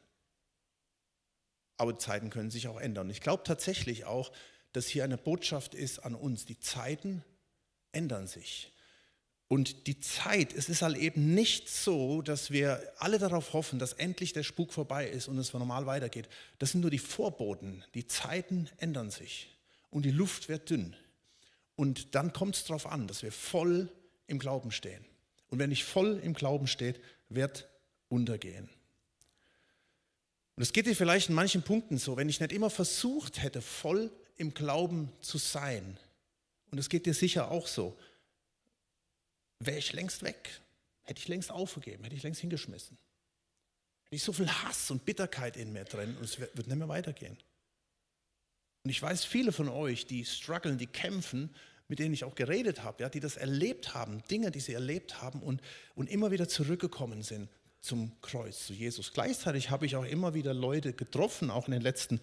Aber 1.78 1.98
Zeiten 2.00 2.32
können 2.32 2.50
sich 2.50 2.68
auch 2.68 2.80
ändern. 2.80 3.10
Ich 3.12 3.22
glaube 3.22 3.44
tatsächlich 3.44 4.06
auch, 4.06 4.32
dass 4.74 4.88
hier 4.88 5.04
eine 5.04 5.18
Botschaft 5.18 5.76
ist 5.76 6.00
an 6.00 6.16
uns. 6.16 6.46
Die 6.46 6.60
Zeiten 6.60 7.24
ändern 7.92 8.28
sich. 8.28 8.72
Und 9.48 9.88
die 9.88 10.00
Zeit, 10.00 10.54
es 10.54 10.70
ist 10.70 10.82
halt 10.82 10.96
eben 10.96 11.34
nicht 11.34 11.68
so, 11.68 12.22
dass 12.22 12.52
wir 12.52 12.82
alle 13.00 13.20
darauf 13.20 13.52
hoffen, 13.52 13.80
dass 13.80 13.92
endlich 13.92 14.32
der 14.32 14.44
Spuk 14.44 14.72
vorbei 14.72 15.06
ist 15.10 15.28
und 15.28 15.38
es 15.38 15.52
normal 15.52 15.86
weitergeht. 15.86 16.30
Das 16.58 16.72
sind 16.72 16.80
nur 16.80 16.90
die 16.90 17.00
Vorboten. 17.00 17.84
Die 17.94 18.08
Zeiten 18.08 18.70
ändern 18.78 19.12
sich 19.12 19.50
und 19.90 20.06
die 20.06 20.12
Luft 20.12 20.48
wird 20.48 20.70
dünn. 20.70 20.96
Und 21.76 22.16
dann 22.16 22.32
kommt 22.32 22.56
es 22.56 22.64
darauf 22.64 22.86
an, 22.86 23.08
dass 23.08 23.24
wir 23.24 23.32
voll 23.34 23.90
im 24.28 24.40
Glauben 24.40 24.72
stehen. 24.72 25.04
Und 25.50 25.60
wer 25.60 25.68
nicht 25.68 25.84
voll 25.84 26.22
im 26.24 26.34
Glauben 26.34 26.68
steht, 26.68 27.02
wird 27.28 27.68
untergehen. 28.08 28.70
Und 30.56 30.64
es 30.64 30.72
geht 30.72 30.86
dir 30.86 30.96
vielleicht 30.96 31.28
in 31.28 31.36
manchen 31.36 31.64
Punkten 31.64 31.98
so, 31.98 32.16
wenn 32.16 32.30
ich 32.30 32.40
nicht 32.40 32.54
immer 32.54 32.70
versucht 32.70 33.42
hätte, 33.42 33.62
voll 33.62 34.12
im 34.42 34.54
Glauben 34.54 35.12
zu 35.22 35.38
sein, 35.38 35.98
und 36.72 36.78
es 36.78 36.90
geht 36.90 37.06
dir 37.06 37.14
sicher 37.14 37.52
auch 37.52 37.68
so, 37.68 37.98
wäre 39.60 39.78
ich 39.78 39.94
längst 39.94 40.24
weg. 40.24 40.50
Hätte 41.04 41.20
ich 41.20 41.28
längst 41.28 41.52
aufgegeben, 41.52 42.04
hätte 42.04 42.16
ich 42.16 42.24
längst 42.24 42.42
hingeschmissen. 42.42 42.98
Hätte 44.06 44.16
ich 44.16 44.24
so 44.24 44.34
viel 44.34 44.50
Hass 44.50 44.90
und 44.90 45.06
Bitterkeit 45.06 45.58
in 45.58 45.74
mir 45.74 45.84
drin 45.84 46.16
und 46.18 46.24
es 46.24 46.40
wird 46.40 46.56
nicht 46.56 46.76
mehr 46.76 46.88
weitergehen. 46.88 47.38
Und 48.84 48.90
ich 48.90 49.02
weiß, 49.02 49.26
viele 49.26 49.52
von 49.52 49.70
euch, 49.70 50.08
die 50.08 50.26
strugglen, 50.26 50.78
die 50.78 50.88
kämpfen, 50.88 51.54
mit 51.88 52.00
denen 52.00 52.14
ich 52.14 52.24
auch 52.24 52.36
geredet 52.36 52.84
habe, 52.84 53.04
ja, 53.04 53.10
die 53.10 53.20
das 53.20 53.38
erlebt 53.38 53.94
haben, 53.94 54.24
Dinge, 54.30 54.50
die 54.50 54.62
sie 54.62 54.74
erlebt 54.74 55.22
haben 55.22 55.42
und, 55.42 55.62
und 55.94 56.10
immer 56.10 56.32
wieder 56.32 56.48
zurückgekommen 56.48 57.22
sind 57.22 57.50
zum 57.82 58.20
Kreuz, 58.22 58.68
zu 58.68 58.74
Jesus. 58.74 59.12
Gleichzeitig 59.14 59.70
habe 59.70 59.86
ich 59.86 59.96
auch 59.96 60.06
immer 60.06 60.34
wieder 60.34 60.54
Leute 60.54 60.94
getroffen, 60.94 61.52
auch 61.52 61.68
in 61.68 61.74
den 61.74 61.82
letzten 61.82 62.22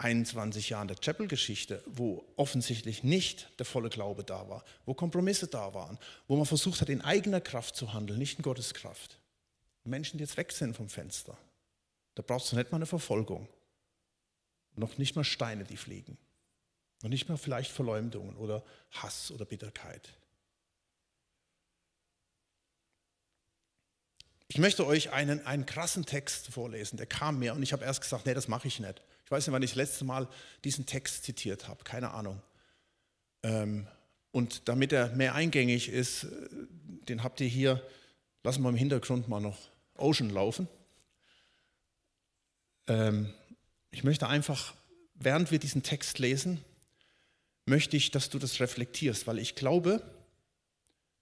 21 0.00 0.70
Jahren 0.70 0.88
der 0.88 0.96
Chapel-Geschichte, 0.96 1.82
wo 1.86 2.24
offensichtlich 2.36 3.04
nicht 3.04 3.50
der 3.58 3.66
volle 3.66 3.90
Glaube 3.90 4.24
da 4.24 4.48
war, 4.48 4.64
wo 4.86 4.94
Kompromisse 4.94 5.46
da 5.46 5.74
waren, 5.74 5.98
wo 6.26 6.36
man 6.36 6.46
versucht 6.46 6.80
hat, 6.80 6.88
in 6.88 7.02
eigener 7.02 7.40
Kraft 7.40 7.76
zu 7.76 7.92
handeln, 7.92 8.18
nicht 8.18 8.38
in 8.38 8.42
Gottes 8.42 8.72
Kraft. 8.72 9.18
Menschen, 9.84 10.16
die 10.16 10.24
jetzt 10.24 10.38
weg 10.38 10.52
sind 10.52 10.74
vom 10.74 10.88
Fenster. 10.88 11.36
Da 12.14 12.22
brauchst 12.22 12.50
du 12.50 12.56
nicht 12.56 12.72
mal 12.72 12.76
eine 12.76 12.86
Verfolgung. 12.86 13.46
Noch 14.74 14.96
nicht 14.96 15.16
mal 15.16 15.24
Steine, 15.24 15.64
die 15.64 15.76
fliegen. 15.76 16.16
Noch 17.02 17.10
nicht 17.10 17.28
mal 17.28 17.36
vielleicht 17.36 17.70
Verleumdungen 17.70 18.36
oder 18.36 18.64
Hass 18.92 19.30
oder 19.30 19.44
Bitterkeit. 19.44 20.14
Ich 24.48 24.58
möchte 24.58 24.86
euch 24.86 25.12
einen, 25.12 25.46
einen 25.46 25.66
krassen 25.66 26.06
Text 26.06 26.48
vorlesen, 26.48 26.96
der 26.96 27.06
kam 27.06 27.38
mir 27.38 27.52
und 27.52 27.62
ich 27.62 27.72
habe 27.72 27.84
erst 27.84 28.00
gesagt, 28.00 28.26
nee, 28.26 28.34
das 28.34 28.48
mache 28.48 28.66
ich 28.66 28.80
nicht. 28.80 29.02
Ich 29.30 29.32
weiß 29.32 29.46
nicht, 29.46 29.52
wann 29.52 29.62
ich 29.62 29.70
das 29.70 29.76
letzte 29.76 30.04
Mal 30.04 30.26
diesen 30.64 30.86
Text 30.86 31.22
zitiert 31.22 31.68
habe, 31.68 31.84
keine 31.84 32.10
Ahnung. 32.10 32.42
Ähm, 33.44 33.86
und 34.32 34.68
damit 34.68 34.92
er 34.92 35.14
mehr 35.14 35.36
eingängig 35.36 35.88
ist, 35.88 36.24
äh, 36.24 36.48
den 37.08 37.22
habt 37.22 37.40
ihr 37.40 37.46
hier, 37.46 37.80
lassen 38.42 38.60
wir 38.62 38.70
im 38.70 38.74
Hintergrund 38.74 39.28
mal 39.28 39.38
noch 39.38 39.56
Ocean 39.96 40.30
laufen. 40.30 40.66
Ähm, 42.88 43.32
ich 43.92 44.02
möchte 44.02 44.26
einfach, 44.26 44.74
während 45.14 45.52
wir 45.52 45.60
diesen 45.60 45.84
Text 45.84 46.18
lesen, 46.18 46.64
möchte 47.66 47.96
ich, 47.96 48.10
dass 48.10 48.30
du 48.30 48.40
das 48.40 48.58
reflektierst, 48.58 49.28
weil 49.28 49.38
ich 49.38 49.54
glaube, 49.54 50.02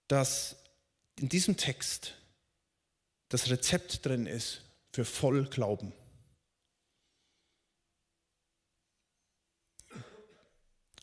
dass 0.07 0.57
in 1.21 1.29
diesem 1.29 1.59
Text 1.59 2.15
das 3.29 3.51
Rezept 3.51 4.07
drin 4.07 4.25
ist 4.25 4.63
für 4.93 5.05
Vollglauben. 5.05 5.93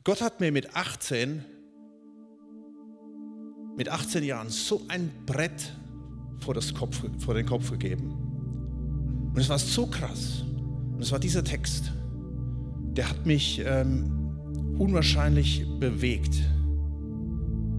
Gott 0.06 0.22
hat 0.22 0.40
mir 0.40 0.52
mit 0.52 0.76
18, 0.76 1.44
mit 3.76 3.90
18 3.90 4.24
Jahren 4.24 4.50
so 4.50 4.84
ein 4.88 5.10
Brett 5.26 5.74
vor, 6.42 6.54
das 6.54 6.76
Kopf, 6.76 7.02
vor 7.18 7.34
den 7.34 7.48
Kopf 7.48 7.72
gegeben. 7.72 8.12
Und 9.34 9.40
es 9.40 9.50
war 9.50 9.58
so 9.58 9.88
krass. 9.88 10.44
Und 10.94 11.02
es 11.02 11.12
war 11.12 11.18
dieser 11.18 11.44
Text, 11.44 11.92
der 12.96 13.10
hat 13.10 13.26
mich 13.26 13.64
ähm, 13.66 14.76
unwahrscheinlich 14.78 15.66
bewegt. 15.80 16.36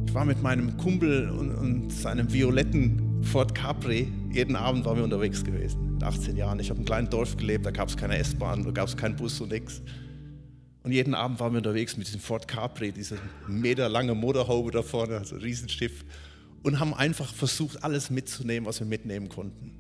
Ich 0.07 0.13
war 0.13 0.25
mit 0.25 0.43
meinem 0.43 0.77
Kumpel 0.79 1.31
und, 1.31 1.55
und 1.55 1.93
seinem 1.93 2.33
violetten 2.33 3.23
Ford 3.23 3.55
Capri, 3.55 4.13
jeden 4.33 4.57
Abend 4.57 4.85
waren 4.85 4.97
wir 4.97 5.05
unterwegs 5.05 5.45
gewesen, 5.45 5.93
mit 5.93 6.03
18 6.03 6.35
Jahren. 6.37 6.59
Ich 6.59 6.71
habe 6.71 6.81
in 6.81 6.81
einem 6.81 6.87
kleinen 6.87 7.11
Dorf 7.11 7.37
gelebt, 7.37 7.67
da 7.67 7.71
gab 7.71 7.89
es 7.89 7.97
keine 7.97 8.19
S-Bahn, 8.19 8.65
da 8.65 8.73
gab 8.73 8.89
es 8.89 8.97
keinen 8.97 9.15
Bus 9.15 9.41
und 9.41 9.53
nichts. 9.53 9.81
Und 10.87 10.93
jeden 10.93 11.15
Abend 11.15 11.41
waren 11.41 11.53
wir 11.53 11.57
unterwegs 11.57 11.97
mit 11.97 12.07
diesem 12.07 12.21
Ford 12.21 12.47
Capri, 12.47 12.93
dieser 12.93 13.17
meterlange 13.49 14.15
Motorhaube 14.15 14.71
da 14.71 14.85
vorne, 14.85 15.19
also 15.19 15.35
Riesenschiff, 15.35 16.05
und 16.63 16.79
haben 16.79 16.95
einfach 16.95 17.35
versucht, 17.35 17.83
alles 17.83 18.09
mitzunehmen, 18.09 18.69
was 18.69 18.79
wir 18.79 18.87
mitnehmen 18.87 19.29
konnten. 19.29 19.73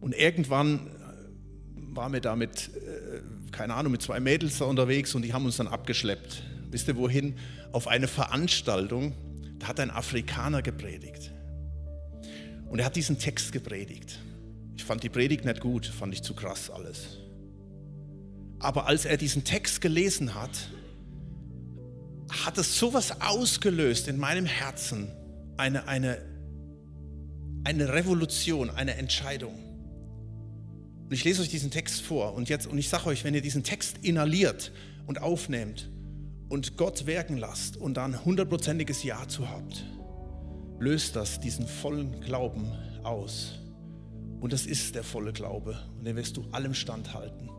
Und 0.00 0.14
irgendwann 0.14 0.86
äh, 0.86 1.94
waren 1.94 2.14
wir 2.14 2.22
da 2.22 2.36
mit, 2.36 2.70
äh, 2.74 3.20
keine 3.52 3.74
Ahnung, 3.74 3.92
mit 3.92 4.00
zwei 4.00 4.18
Mädels 4.18 4.56
da 4.56 4.64
unterwegs 4.64 5.14
und 5.14 5.26
die 5.26 5.34
haben 5.34 5.44
uns 5.44 5.58
dann 5.58 5.68
abgeschleppt. 5.68 6.42
Wisst 6.70 6.88
ihr 6.88 6.96
wohin? 6.96 7.34
Auf 7.70 7.86
eine 7.86 8.08
Veranstaltung, 8.08 9.12
da 9.58 9.68
hat 9.68 9.78
ein 9.78 9.90
Afrikaner 9.90 10.62
gepredigt. 10.62 11.32
Und 12.70 12.78
er 12.78 12.86
hat 12.86 12.96
diesen 12.96 13.18
Text 13.18 13.52
gepredigt. 13.52 14.20
Ich 14.74 14.84
fand 14.84 15.02
die 15.02 15.10
Predigt 15.10 15.44
nicht 15.44 15.60
gut, 15.60 15.84
fand 15.84 16.14
ich 16.14 16.22
zu 16.22 16.32
krass 16.32 16.70
alles. 16.70 17.18
Aber 18.60 18.86
als 18.86 19.06
er 19.06 19.16
diesen 19.16 19.42
Text 19.42 19.80
gelesen 19.80 20.34
hat, 20.34 20.70
hat 22.44 22.58
es 22.58 22.78
sowas 22.78 23.20
ausgelöst 23.20 24.06
in 24.06 24.18
meinem 24.18 24.44
Herzen, 24.44 25.10
eine, 25.56 25.88
eine, 25.88 26.18
eine 27.64 27.92
Revolution, 27.92 28.70
eine 28.70 28.94
Entscheidung. 28.94 29.54
Und 31.04 31.12
ich 31.12 31.24
lese 31.24 31.42
euch 31.42 31.48
diesen 31.48 31.70
Text 31.70 32.02
vor 32.02 32.34
und 32.34 32.48
jetzt 32.48 32.66
und 32.66 32.78
ich 32.78 32.88
sage 32.88 33.06
euch, 33.06 33.24
wenn 33.24 33.34
ihr 33.34 33.40
diesen 33.40 33.64
Text 33.64 33.98
inhaliert 34.02 34.70
und 35.06 35.20
aufnehmt 35.20 35.90
und 36.48 36.76
Gott 36.76 37.06
wirken 37.06 37.38
lasst 37.38 37.76
und 37.76 37.94
dann 37.94 38.24
hundertprozentiges 38.24 39.02
Ja 39.02 39.26
zu 39.26 39.48
habt, 39.48 39.84
löst 40.78 41.16
das 41.16 41.40
diesen 41.40 41.66
vollen 41.66 42.20
Glauben 42.20 42.70
aus. 43.02 43.58
Und 44.40 44.52
das 44.52 44.66
ist 44.66 44.94
der 44.94 45.02
volle 45.02 45.32
Glaube 45.32 45.78
und 45.98 46.04
den 46.04 46.14
wirst 46.14 46.36
du 46.36 46.44
allem 46.52 46.74
standhalten 46.74 47.50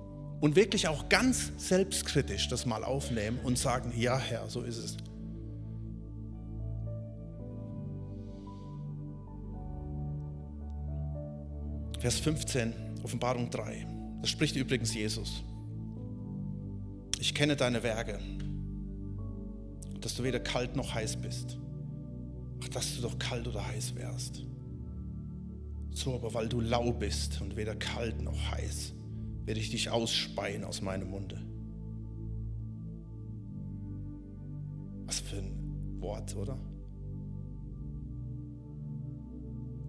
und 0.42 0.56
wirklich 0.56 0.88
auch 0.88 1.08
ganz 1.08 1.52
selbstkritisch 1.58 2.50
das 2.50 2.66
mal 2.66 2.84
aufnehmen 2.84 3.40
und 3.44 3.58
sagen, 3.58 3.94
ja 3.96 4.18
Herr, 4.18 4.50
so 4.50 4.64
ist 4.64 4.78
es. 4.78 4.98
Vers 12.00 12.20
15, 12.20 12.74
Offenbarung 13.04 13.52
3. 13.52 13.86
Das 14.22 14.32
spricht 14.32 14.56
übrigens 14.56 14.94
Jesus. 14.96 15.44
Ich 17.20 17.36
kenne 17.36 17.56
deine 17.56 17.84
Werke, 17.84 18.20
dass 20.02 20.16
du 20.16 20.24
weder 20.24 20.40
kalt 20.40 20.76
noch 20.76 20.96
heiß 20.96 21.18
bist. 21.18 21.60
Ach, 22.64 22.70
dass 22.70 22.96
du 22.96 23.04
doch 23.04 23.20
kalt 23.20 23.48
oder 23.48 23.68
heiß 23.68 23.94
wärst. 23.94 24.44
So 25.92 26.16
aber, 26.16 26.34
weil 26.34 26.50
du 26.50 26.62
lau 26.62 26.92
bist 26.92 27.40
und 27.42 27.56
weder 27.56 27.76
kalt 27.76 28.20
noch 28.24 28.50
heiß 28.50 28.94
werde 29.46 29.60
ich 29.60 29.72
dich 29.72 29.90
ausspeien 29.90 30.64
aus 30.64 30.82
meinem 30.82 31.10
Munde. 31.10 31.42
Was 35.06 35.20
für 35.20 35.38
ein 35.38 36.00
Wort, 36.00 36.36
oder? 36.36 36.58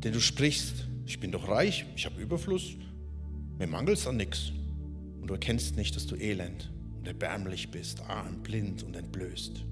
Denn 0.02 0.12
du 0.12 0.21
sprichst, 0.21 0.88
ich 1.06 1.21
bin 1.21 1.30
doch 1.30 1.49
reich, 1.49 1.87
ich 1.94 2.06
habe 2.06 2.21
Überfluss, 2.21 2.76
mir 3.59 3.66
mangelt 3.66 4.04
an 4.06 4.16
nichts. 4.16 4.52
Und 5.21 5.28
du 5.28 5.35
erkennst 5.35 5.76
nicht, 5.76 5.94
dass 5.94 6.06
du 6.06 6.16
elend 6.16 6.73
und 6.99 7.06
erbärmlich 7.06 7.71
bist, 7.71 8.00
arm, 8.09 8.42
blind 8.42 8.82
und 8.82 8.97
entblößt. 8.97 9.64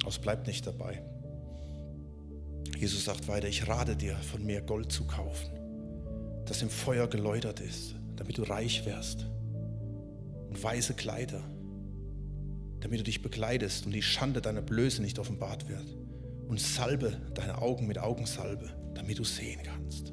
Aber 0.00 0.08
es 0.08 0.18
bleibt 0.18 0.46
nicht 0.46 0.66
dabei. 0.66 1.02
Jesus 2.82 3.04
sagt 3.04 3.28
weiter, 3.28 3.46
ich 3.46 3.68
rate 3.68 3.94
dir, 3.94 4.16
von 4.16 4.44
mir 4.44 4.60
Gold 4.60 4.90
zu 4.90 5.04
kaufen, 5.04 5.52
das 6.46 6.62
im 6.62 6.68
Feuer 6.68 7.06
geläutert 7.06 7.60
ist, 7.60 7.94
damit 8.16 8.38
du 8.38 8.42
reich 8.42 8.84
wirst. 8.84 9.28
Und 10.48 10.60
weiße 10.60 10.94
Kleider, 10.94 11.44
damit 12.80 12.98
du 12.98 13.04
dich 13.04 13.22
bekleidest 13.22 13.86
und 13.86 13.92
die 13.92 14.02
Schande 14.02 14.40
deiner 14.40 14.62
Blöße 14.62 15.00
nicht 15.00 15.20
offenbart 15.20 15.68
wird. 15.68 15.96
Und 16.48 16.58
salbe 16.60 17.20
deine 17.34 17.62
Augen 17.62 17.86
mit 17.86 17.98
Augensalbe, 17.98 18.72
damit 18.96 19.20
du 19.20 19.22
sehen 19.22 19.60
kannst. 19.62 20.10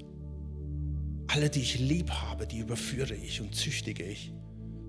Alle, 1.25 1.49
die 1.49 1.61
ich 1.61 1.79
lieb 1.79 2.11
habe, 2.11 2.45
die 2.45 2.59
überführe 2.59 3.15
ich 3.15 3.41
und 3.41 3.55
züchtige 3.55 4.03
ich. 4.03 4.31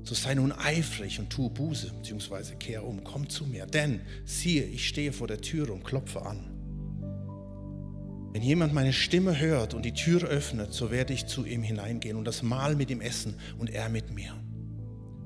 So 0.03 0.15
sei 0.15 0.35
nun 0.35 0.53
eifrig 0.53 1.19
und 1.19 1.31
tue 1.31 1.49
Buße, 1.49 1.95
beziehungsweise 1.95 2.57
kehr 2.57 2.85
um, 2.85 3.03
komm 3.05 3.31
zu 3.31 3.47
mir. 3.47 3.65
Denn 3.65 4.03
siehe, 4.27 4.65
ich 4.65 4.87
stehe 4.87 5.15
vor 5.15 5.29
der 5.29 5.41
Türe 5.41 5.73
und 5.73 5.83
klopfe 5.83 6.21
an. 6.27 6.50
Wenn 8.33 8.43
jemand 8.43 8.73
meine 8.73 8.93
Stimme 8.93 9.39
hört 9.39 9.75
und 9.75 9.85
die 9.85 9.93
Tür 9.93 10.23
öffnet, 10.23 10.73
so 10.73 10.91
werde 10.91 11.13
ich 11.13 11.27
zu 11.27 11.45
ihm 11.45 11.63
hineingehen 11.63 12.17
und 12.17 12.25
das 12.25 12.43
Mahl 12.43 12.77
mit 12.77 12.91
ihm 12.91 13.01
essen 13.01 13.35
und 13.59 13.71
er 13.71 13.89
mit 13.89 14.15
mir. 14.15 14.33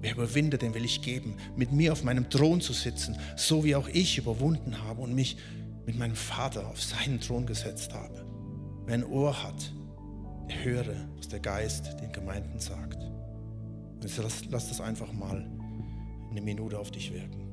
Wer 0.01 0.13
überwindet, 0.13 0.63
den 0.63 0.75
will 0.75 0.85
ich 0.85 1.03
geben, 1.03 1.37
mit 1.57 1.73
mir 1.73 1.93
auf 1.93 2.03
meinem 2.03 2.31
Thron 2.31 2.61
zu 2.61 2.73
sitzen, 2.73 3.17
so 3.37 3.65
wie 3.65 3.75
auch 3.75 3.89
ich 3.89 4.19
überwunden 4.19 4.83
habe 4.83 5.03
und 5.03 5.15
mich 5.15 5.37
mit 5.87 5.99
meinem 5.99 6.17
Vater 6.17 6.67
auf 6.67 6.83
seinen 6.83 7.21
Thron 7.21 7.47
gesetzt 7.47 7.93
habe. 7.93 8.25
Wer 8.87 8.95
ein 8.95 9.05
Ohr 9.05 9.43
hat, 9.43 9.73
der 10.49 10.65
höre, 10.65 11.09
was 11.17 11.29
der 11.29 11.41
Geist 11.41 12.01
den 12.01 12.13
Gemeinden 12.13 12.59
sagt. 12.59 12.99
Lass, 14.03 14.45
lass 14.51 14.69
das 14.69 14.81
einfach 14.81 15.13
mal 15.13 15.47
eine 16.31 16.41
Minute 16.41 16.79
auf 16.79 16.91
dich 16.91 17.13
wirken. 17.13 17.44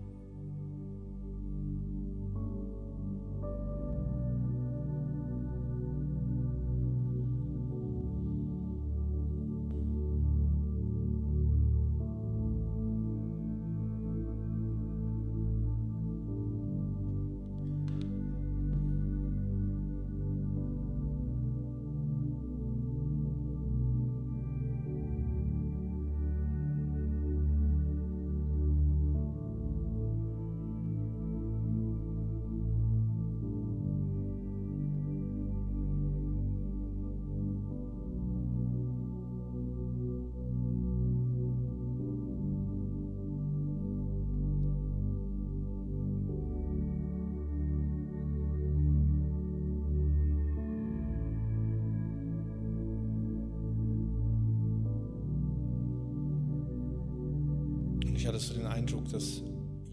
Ich 58.21 58.27
hatte 58.27 58.37
so 58.37 58.53
den 58.53 58.67
Eindruck, 58.67 59.09
dass 59.09 59.41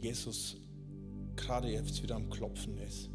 Jesus 0.02 0.58
gerade 1.35 1.70
jetzt 1.70 2.02
wieder 2.02 2.16
am 2.16 2.28
Klopfen 2.28 2.76
ist. 2.76 3.08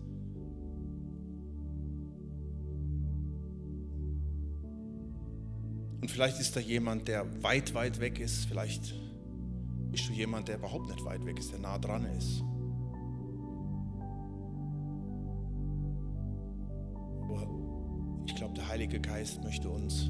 Und 6.02 6.10
vielleicht 6.10 6.40
ist 6.40 6.56
da 6.56 6.60
jemand, 6.60 7.08
der 7.08 7.44
weit, 7.44 7.76
weit 7.76 8.00
weg 8.00 8.20
ist. 8.20 8.46
Vielleicht 8.46 8.96
bist 9.92 10.10
du 10.10 10.14
jemand, 10.14 10.48
der 10.48 10.58
überhaupt 10.58 10.90
nicht 10.90 11.06
weit 11.06 11.24
weg 11.28 11.38
ist, 11.38 11.52
der 11.52 11.60
nah 11.60 11.78
dran 11.78 12.06
ist. 12.18 12.42
Aber 17.22 17.48
ich 18.26 18.34
glaube, 18.34 18.56
der 18.56 18.68
Heilige 18.68 19.00
Geist 19.00 19.44
möchte 19.44 19.70
uns 19.70 20.10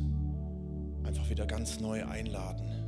einfach 1.03 1.29
wieder 1.29 1.45
ganz 1.45 1.81
neu 1.81 2.05
einladen 2.05 2.82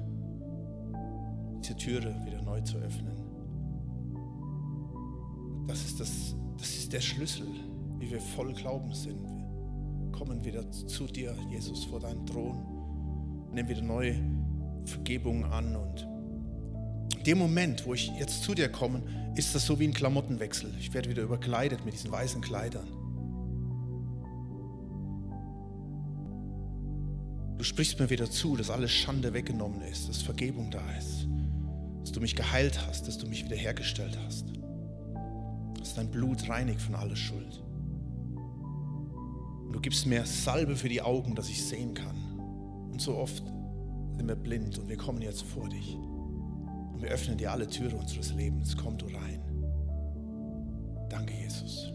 diese 1.66 1.78
Türe 1.78 2.16
wieder 2.26 2.42
neu 2.44 2.62
zu 2.62 2.78
öffnen. 2.78 3.16
Das 5.68 5.84
ist, 5.84 6.00
das, 6.00 6.36
das 6.60 6.76
ist 6.76 6.94
der 6.94 7.02
Schlüssel, 7.02 7.48
wie 7.98 8.12
wir 8.12 8.22
voll 8.22 8.54
Glauben 8.54 8.94
sind. 8.94 9.26
Wir 10.00 10.12
kommen 10.12 10.46
wieder 10.46 10.70
zu 10.70 11.08
dir, 11.08 11.36
Jesus, 11.50 11.86
vor 11.86 12.00
deinen 12.00 12.24
Thron, 12.28 13.50
nehmen 13.52 13.68
wieder 13.68 13.82
neue 13.82 14.16
Vergebung 14.86 15.44
an 15.46 15.76
und 15.76 16.08
in 17.18 17.24
dem 17.24 17.40
Moment, 17.40 17.84
wo 17.88 17.96
ich 17.96 18.12
jetzt 18.20 18.44
zu 18.44 18.54
dir 18.54 18.70
komme, 18.70 19.02
ist 19.36 19.56
das 19.56 19.66
so 19.66 19.80
wie 19.80 19.88
ein 19.88 19.94
Klamottenwechsel. 19.94 20.72
Ich 20.80 20.94
werde 20.94 21.10
wieder 21.10 21.24
überkleidet 21.24 21.84
mit 21.84 21.96
diesen 21.96 22.12
weißen 22.12 22.42
Kleidern. 22.42 22.88
Du 27.58 27.64
sprichst 27.64 28.00
mir 28.00 28.12
wieder 28.12 28.30
zu, 28.30 28.56
dass 28.56 28.70
alles 28.70 28.92
Schande 28.92 29.34
weggenommen 29.34 29.82
ist, 29.82 30.08
dass 30.08 30.22
Vergebung 30.22 30.70
da 30.70 30.84
ist 30.96 31.28
du 32.16 32.22
mich 32.22 32.36
geheilt 32.36 32.80
hast, 32.88 33.08
dass 33.08 33.18
du 33.18 33.28
mich 33.28 33.44
wiederhergestellt 33.46 34.18
hast, 34.26 34.46
dass 35.78 35.96
dein 35.96 36.10
Blut 36.10 36.48
reinigt 36.50 36.82
von 36.82 36.96
aller 36.96 37.16
Schuld. 37.16 37.62
Und 39.66 39.74
du 39.74 39.80
gibst 39.82 40.06
mir 40.06 40.26
Salbe 40.26 40.76
für 40.76 40.90
die 40.90 41.02
Augen, 41.02 41.36
dass 41.36 41.50
ich 41.50 41.64
sehen 41.64 41.94
kann. 41.94 42.16
Und 42.92 43.02
so 43.02 43.16
oft 43.18 43.44
sind 44.18 44.28
wir 44.28 44.36
blind 44.36 44.80
und 44.80 44.88
wir 44.88 44.98
kommen 44.98 45.22
jetzt 45.22 45.44
vor 45.44 45.68
dich. 45.68 45.96
Und 45.96 47.02
wir 47.02 47.10
öffnen 47.10 47.38
dir 47.38 47.52
alle 47.52 47.68
Türen 47.68 48.00
unseres 48.00 48.34
Lebens. 48.34 48.78
Komm 48.78 48.98
du 48.98 49.08
rein. 49.08 49.42
Danke, 51.10 51.34
Jesus. 51.34 51.92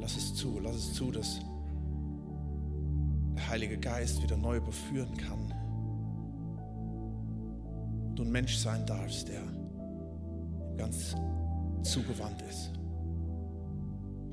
Lass 0.00 0.16
es 0.16 0.34
zu, 0.34 0.58
lass 0.60 0.76
es 0.76 0.94
zu, 0.94 1.10
dass 1.10 1.40
Heilige 3.54 3.78
Geist 3.78 4.20
wieder 4.20 4.36
neu 4.36 4.56
überführen 4.56 5.16
kann. 5.16 5.54
Du 8.16 8.24
ein 8.24 8.32
Mensch 8.32 8.56
sein 8.56 8.84
darfst, 8.84 9.28
der 9.28 9.42
ganz 10.76 11.14
zugewandt 11.84 12.42
ist. 12.50 12.72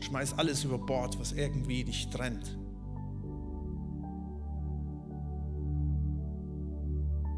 Schmeiß 0.04 0.40
alles 0.40 0.64
über 0.64 0.80
Bord, 0.80 1.20
was 1.20 1.34
irgendwie 1.34 1.84
dich 1.84 2.10
trennt. 2.10 2.58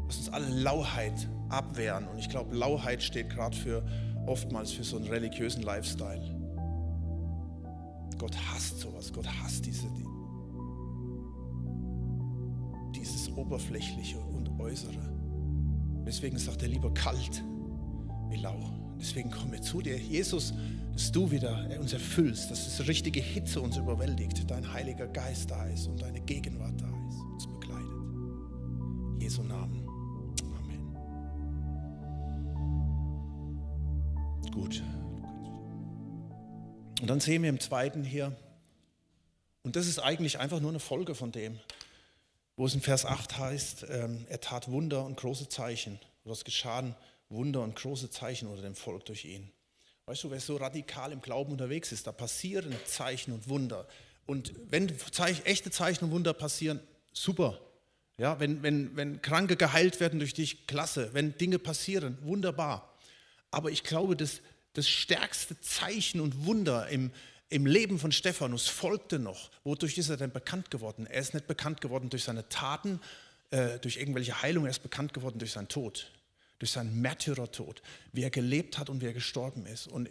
Lass 0.06 0.16
uns 0.16 0.30
alle 0.30 0.48
Lauheit 0.48 1.28
abwehren. 1.50 2.08
Und 2.08 2.18
ich 2.18 2.30
glaube, 2.30 2.56
Lauheit 2.56 3.02
steht 3.02 3.28
gerade 3.28 3.54
für 3.54 3.84
oftmals 4.24 4.72
für 4.72 4.84
so 4.84 4.96
einen 4.96 5.08
religiösen 5.08 5.62
Lifestyle. 5.62 6.22
Gott 8.16 8.34
hasst 8.50 8.80
sowas. 8.80 9.12
Gott 9.12 9.26
hasst 9.42 9.66
diese, 9.66 9.86
Oberflächliche 13.36 14.18
und 14.18 14.60
Äußere. 14.60 15.12
Deswegen 16.06 16.38
sagt 16.38 16.62
er 16.62 16.68
lieber 16.68 16.92
kalt 16.92 17.42
wie 18.28 18.36
lau. 18.36 18.58
Deswegen 18.98 19.30
kommen 19.30 19.52
wir 19.52 19.62
zu 19.62 19.80
dir, 19.82 19.98
Jesus, 19.98 20.54
dass 20.92 21.10
du 21.12 21.30
wieder 21.30 21.68
uns 21.80 21.92
erfüllst, 21.92 22.50
dass 22.50 22.64
das 22.64 22.86
richtige 22.86 23.20
Hitze 23.20 23.60
uns 23.60 23.76
überwältigt, 23.76 24.48
dein 24.50 24.72
Heiliger 24.72 25.06
Geist 25.08 25.50
da 25.50 25.66
ist 25.66 25.88
und 25.88 26.00
deine 26.00 26.20
Gegenwart 26.20 26.80
da 26.80 26.86
ist, 26.86 27.20
uns 27.32 27.46
begleitet. 27.46 27.90
In 29.14 29.20
Jesu 29.20 29.42
Namen. 29.42 29.86
Amen. 30.56 30.94
Gut. 34.52 34.82
Und 37.00 37.10
dann 37.10 37.20
sehen 37.20 37.42
wir 37.42 37.50
im 37.50 37.60
zweiten 37.60 38.04
hier, 38.04 38.36
und 39.64 39.76
das 39.76 39.86
ist 39.86 39.98
eigentlich 39.98 40.38
einfach 40.38 40.60
nur 40.60 40.70
eine 40.70 40.78
Folge 40.78 41.14
von 41.14 41.32
dem, 41.32 41.58
wo 42.56 42.66
es 42.66 42.74
in 42.74 42.80
Vers 42.80 43.04
8 43.04 43.38
heißt, 43.38 43.86
ähm, 43.90 44.26
er 44.28 44.40
tat 44.40 44.70
Wunder 44.70 45.04
und 45.04 45.16
große 45.16 45.48
Zeichen. 45.48 45.98
Oder 46.24 46.32
es 46.32 46.44
geschahen 46.44 46.94
Wunder 47.28 47.62
und 47.62 47.76
große 47.76 48.10
Zeichen 48.10 48.48
unter 48.48 48.62
dem 48.62 48.74
Volk 48.74 49.04
durch 49.06 49.24
ihn. 49.24 49.50
Weißt 50.06 50.24
du, 50.24 50.30
wer 50.30 50.40
so 50.40 50.56
radikal 50.56 51.12
im 51.12 51.20
Glauben 51.20 51.52
unterwegs 51.52 51.90
ist, 51.90 52.06
da 52.06 52.12
passieren 52.12 52.74
Zeichen 52.86 53.32
und 53.32 53.48
Wunder. 53.48 53.86
Und 54.26 54.52
wenn 54.68 54.92
echte 55.44 55.70
Zeichen 55.70 56.04
und 56.04 56.10
Wunder 56.10 56.32
passieren, 56.32 56.80
super. 57.12 57.58
Ja, 58.16 58.38
wenn, 58.38 58.62
wenn, 58.62 58.96
wenn 58.96 59.22
Kranke 59.22 59.56
geheilt 59.56 59.98
werden 60.00 60.18
durch 60.20 60.34
dich, 60.34 60.66
klasse. 60.66 61.10
Wenn 61.12 61.36
Dinge 61.36 61.58
passieren, 61.58 62.18
wunderbar. 62.22 62.94
Aber 63.50 63.70
ich 63.70 63.82
glaube, 63.82 64.14
das, 64.14 64.40
das 64.74 64.88
stärkste 64.88 65.60
Zeichen 65.60 66.20
und 66.20 66.46
Wunder 66.46 66.88
im, 66.88 67.10
im 67.54 67.66
Leben 67.66 68.00
von 68.00 68.10
Stephanus 68.10 68.66
folgte 68.66 69.20
noch. 69.20 69.48
Wodurch 69.62 69.96
ist 69.96 70.08
er 70.08 70.16
denn 70.16 70.32
bekannt 70.32 70.72
geworden? 70.72 71.06
Er 71.06 71.20
ist 71.20 71.34
nicht 71.34 71.46
bekannt 71.46 71.80
geworden 71.80 72.10
durch 72.10 72.24
seine 72.24 72.48
Taten, 72.48 73.00
äh, 73.50 73.78
durch 73.78 73.96
irgendwelche 73.96 74.42
Heilungen, 74.42 74.66
er 74.66 74.72
ist 74.72 74.82
bekannt 74.82 75.14
geworden 75.14 75.38
durch 75.38 75.52
seinen 75.52 75.68
Tod, 75.68 76.10
durch 76.58 76.72
seinen 76.72 77.00
Märtyrertod, 77.00 77.80
wie 78.12 78.24
er 78.24 78.30
gelebt 78.30 78.76
hat 78.76 78.90
und 78.90 79.00
wie 79.00 79.06
er 79.06 79.12
gestorben 79.12 79.66
ist. 79.66 79.86
Und 79.86 80.10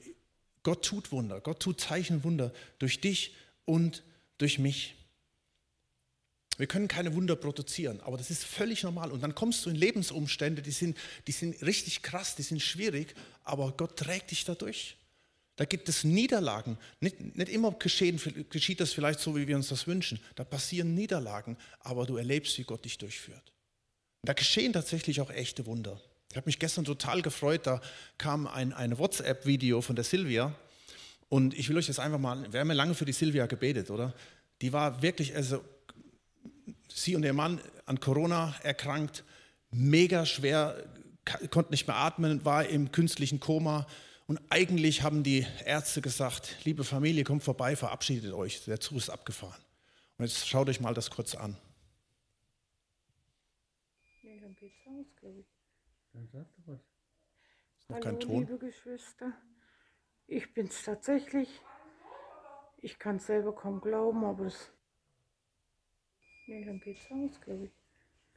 Gott 0.64 0.86
tut 0.86 1.12
Wunder, 1.12 1.42
Gott 1.42 1.60
tut 1.60 1.82
Zeichen 1.82 2.24
Wunder 2.24 2.54
durch 2.80 3.02
dich 3.02 3.36
und 3.66 4.04
durch 4.38 4.58
mich. 4.58 4.96
Wir 6.56 6.68
können 6.68 6.88
keine 6.88 7.14
Wunder 7.14 7.36
produzieren, 7.36 8.00
aber 8.00 8.16
das 8.16 8.32
ist 8.32 8.46
völlig 8.46 8.84
normal. 8.84 9.12
Und 9.12 9.20
dann 9.20 9.36
kommst 9.36 9.66
du 9.66 9.70
in 9.70 9.76
Lebensumstände, 9.76 10.62
die 10.62 10.72
sind, 10.72 10.98
die 11.28 11.34
sind 11.34 11.62
richtig 11.62 12.04
krass, 12.04 12.36
die 12.36 12.44
sind 12.44 12.62
schwierig, 12.62 13.16
aber 13.44 13.74
Gott 13.76 13.98
trägt 13.98 14.32
dich 14.32 14.46
dadurch. 14.46 14.96
Da 15.56 15.66
gibt 15.66 15.88
es 15.88 16.04
Niederlagen. 16.04 16.78
Nicht, 17.00 17.36
nicht 17.36 17.50
immer 17.50 17.72
geschehen, 17.72 18.20
geschieht 18.50 18.80
das 18.80 18.94
vielleicht 18.94 19.20
so, 19.20 19.36
wie 19.36 19.48
wir 19.48 19.56
uns 19.56 19.68
das 19.68 19.86
wünschen. 19.86 20.20
Da 20.36 20.44
passieren 20.44 20.96
Niederlagen, 20.96 21.58
aber 21.80 22.06
du 22.06 22.18
erlebst, 22.18 22.58
wie 22.58 22.64
Gott 22.64 22.86
dich 22.86 22.98
durchführt. 22.98 23.54
Da 24.24 24.34
geschehen 24.34 24.74
tatsächlich 24.74 25.22
auch 25.22 25.30
echte 25.30 25.66
Wunder. 25.66 26.02
Ich 26.32 26.38
habe 26.38 26.48
mich 26.48 26.58
gestern 26.58 26.86
total 26.86 27.22
gefreut, 27.22 27.68
da 27.68 27.82
kam 28.18 28.48
ein, 28.48 28.74
ein 28.74 28.98
WhatsApp-Video 28.98 29.82
von 29.82 29.96
der 29.96 30.04
Silvia 30.04 30.56
und 31.30 31.54
ich 31.54 31.70
will 31.70 31.78
euch 31.78 31.86
das 31.86 32.00
einfach 32.00 32.18
mal, 32.18 32.52
wir 32.52 32.60
haben 32.60 32.70
ja 32.70 32.74
lange 32.74 32.96
für 32.96 33.06
die 33.06 33.14
Silvia 33.14 33.46
gebetet, 33.46 33.92
oder? 33.92 34.16
Die 34.62 34.74
war 34.74 35.04
wirklich, 35.04 35.36
also 35.36 35.64
sie 36.92 37.16
und 37.16 37.24
ihr 37.24 37.34
Mann 37.34 37.62
an 37.86 38.00
Corona 38.00 38.56
erkrankt, 38.64 39.24
mega 39.70 40.26
schwer, 40.26 40.84
konnte 41.52 41.72
nicht 41.72 41.88
mehr 41.88 41.98
atmen, 41.98 42.44
war 42.46 42.66
im 42.66 42.92
künstlichen 42.92 43.40
Koma. 43.40 43.86
Und 44.34 44.42
eigentlich 44.50 45.04
haben 45.04 45.22
die 45.22 45.46
Ärzte 45.64 46.02
gesagt, 46.02 46.58
liebe 46.64 46.84
Familie, 46.84 47.24
kommt 47.24 47.44
vorbei, 47.44 47.76
verabschiedet 47.76 48.34
euch, 48.34 48.66
der 48.66 48.80
Zug 48.80 48.98
ist 48.98 49.12
abgefahren. 49.12 49.62
Und 50.18 50.26
jetzt 50.26 50.48
schaut 50.48 50.68
euch 50.70 50.80
mal 50.82 50.96
das 50.96 51.12
kurz 51.12 51.36
an. 51.36 51.56
Nee, 54.24 54.40
dann 54.40 54.56
geht's 54.56 54.80
aus, 54.88 55.06
glaube 55.18 55.42
ich. 55.42 55.46
Dann 56.14 56.28
sag 56.30 56.48
doch 56.56 56.64
was. 56.66 56.80
Ist 56.80 57.90
noch 57.90 57.96
Hallo, 57.98 58.04
kein 58.04 58.20
Ton. 58.20 58.40
liebe 58.40 58.58
Geschwister. 58.58 59.34
Ich 60.26 60.52
bin's 60.56 60.82
tatsächlich. 60.82 61.62
Ich 62.78 62.98
kann 62.98 63.18
es 63.18 63.28
selber 63.28 63.54
kaum 63.54 63.82
glauben, 63.82 64.26
aber 64.26 64.46
es. 64.48 64.72
Nee, 66.48 66.66
dann 66.66 66.80
geht's 66.80 67.06
aus, 67.12 67.40
glaube 67.40 67.66
ich. 67.66 67.72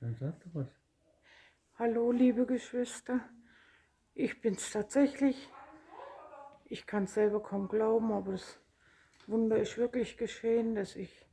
Dann 0.00 0.14
sag 0.20 0.38
doch 0.40 0.50
was. 0.52 0.68
Hallo, 1.78 2.12
liebe 2.12 2.44
Geschwister. 2.44 3.26
Ich 4.12 4.42
bin's 4.42 4.70
tatsächlich. 4.70 5.48
Ich 6.68 6.86
kann 6.86 7.04
es 7.04 7.14
selber 7.14 7.40
kaum 7.40 7.68
glauben, 7.68 8.10
aber 8.12 8.32
das 8.32 8.58
Wunder 9.28 9.56
ist 9.56 9.78
wirklich 9.78 10.18
geschehen, 10.18 10.74
dass 10.74 10.96
ich 10.96 11.24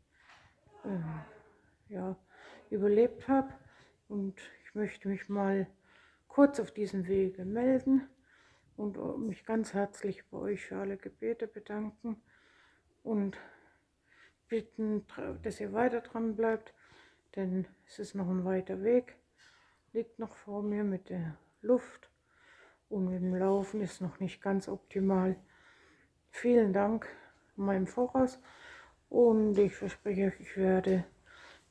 äh, 0.83 1.91
ja, 1.93 2.15
überlebt 2.69 3.27
habe. 3.27 3.51
Und 4.07 4.39
ich 4.63 4.75
möchte 4.75 5.07
mich 5.07 5.29
mal 5.29 5.67
kurz 6.27 6.59
auf 6.59 6.71
diesem 6.71 7.07
Wege 7.07 7.45
melden 7.45 8.07
und 8.77 8.97
äh, 8.97 9.17
mich 9.17 9.43
ganz 9.43 9.73
herzlich 9.73 10.23
bei 10.29 10.37
euch 10.37 10.65
für 10.65 10.77
alle 10.77 10.97
Gebete 10.97 11.47
bedanken 11.47 12.21
und 13.01 13.37
bitten, 14.47 15.05
dass 15.41 15.59
ihr 15.59 15.73
weiter 15.73 16.01
dran 16.01 16.35
bleibt, 16.35 16.75
denn 17.35 17.65
es 17.87 17.97
ist 17.97 18.13
noch 18.13 18.29
ein 18.29 18.45
weiter 18.45 18.83
Weg, 18.83 19.15
liegt 19.93 20.19
noch 20.19 20.35
vor 20.35 20.61
mir 20.61 20.83
mit 20.83 21.09
der 21.09 21.37
Luft 21.61 22.12
und 22.93 23.05
mit 23.05 23.21
dem 23.21 23.35
Laufen 23.35 23.81
ist 23.81 24.01
noch 24.01 24.19
nicht 24.19 24.41
ganz 24.41 24.67
optimal. 24.67 25.35
Vielen 26.29 26.73
Dank 26.73 27.07
in 27.57 27.65
meinem 27.65 27.87
Voraus 27.87 28.37
und 29.09 29.57
ich 29.57 29.73
verspreche 29.75 30.27
euch, 30.27 30.39
ich 30.39 30.55
werde 30.55 31.03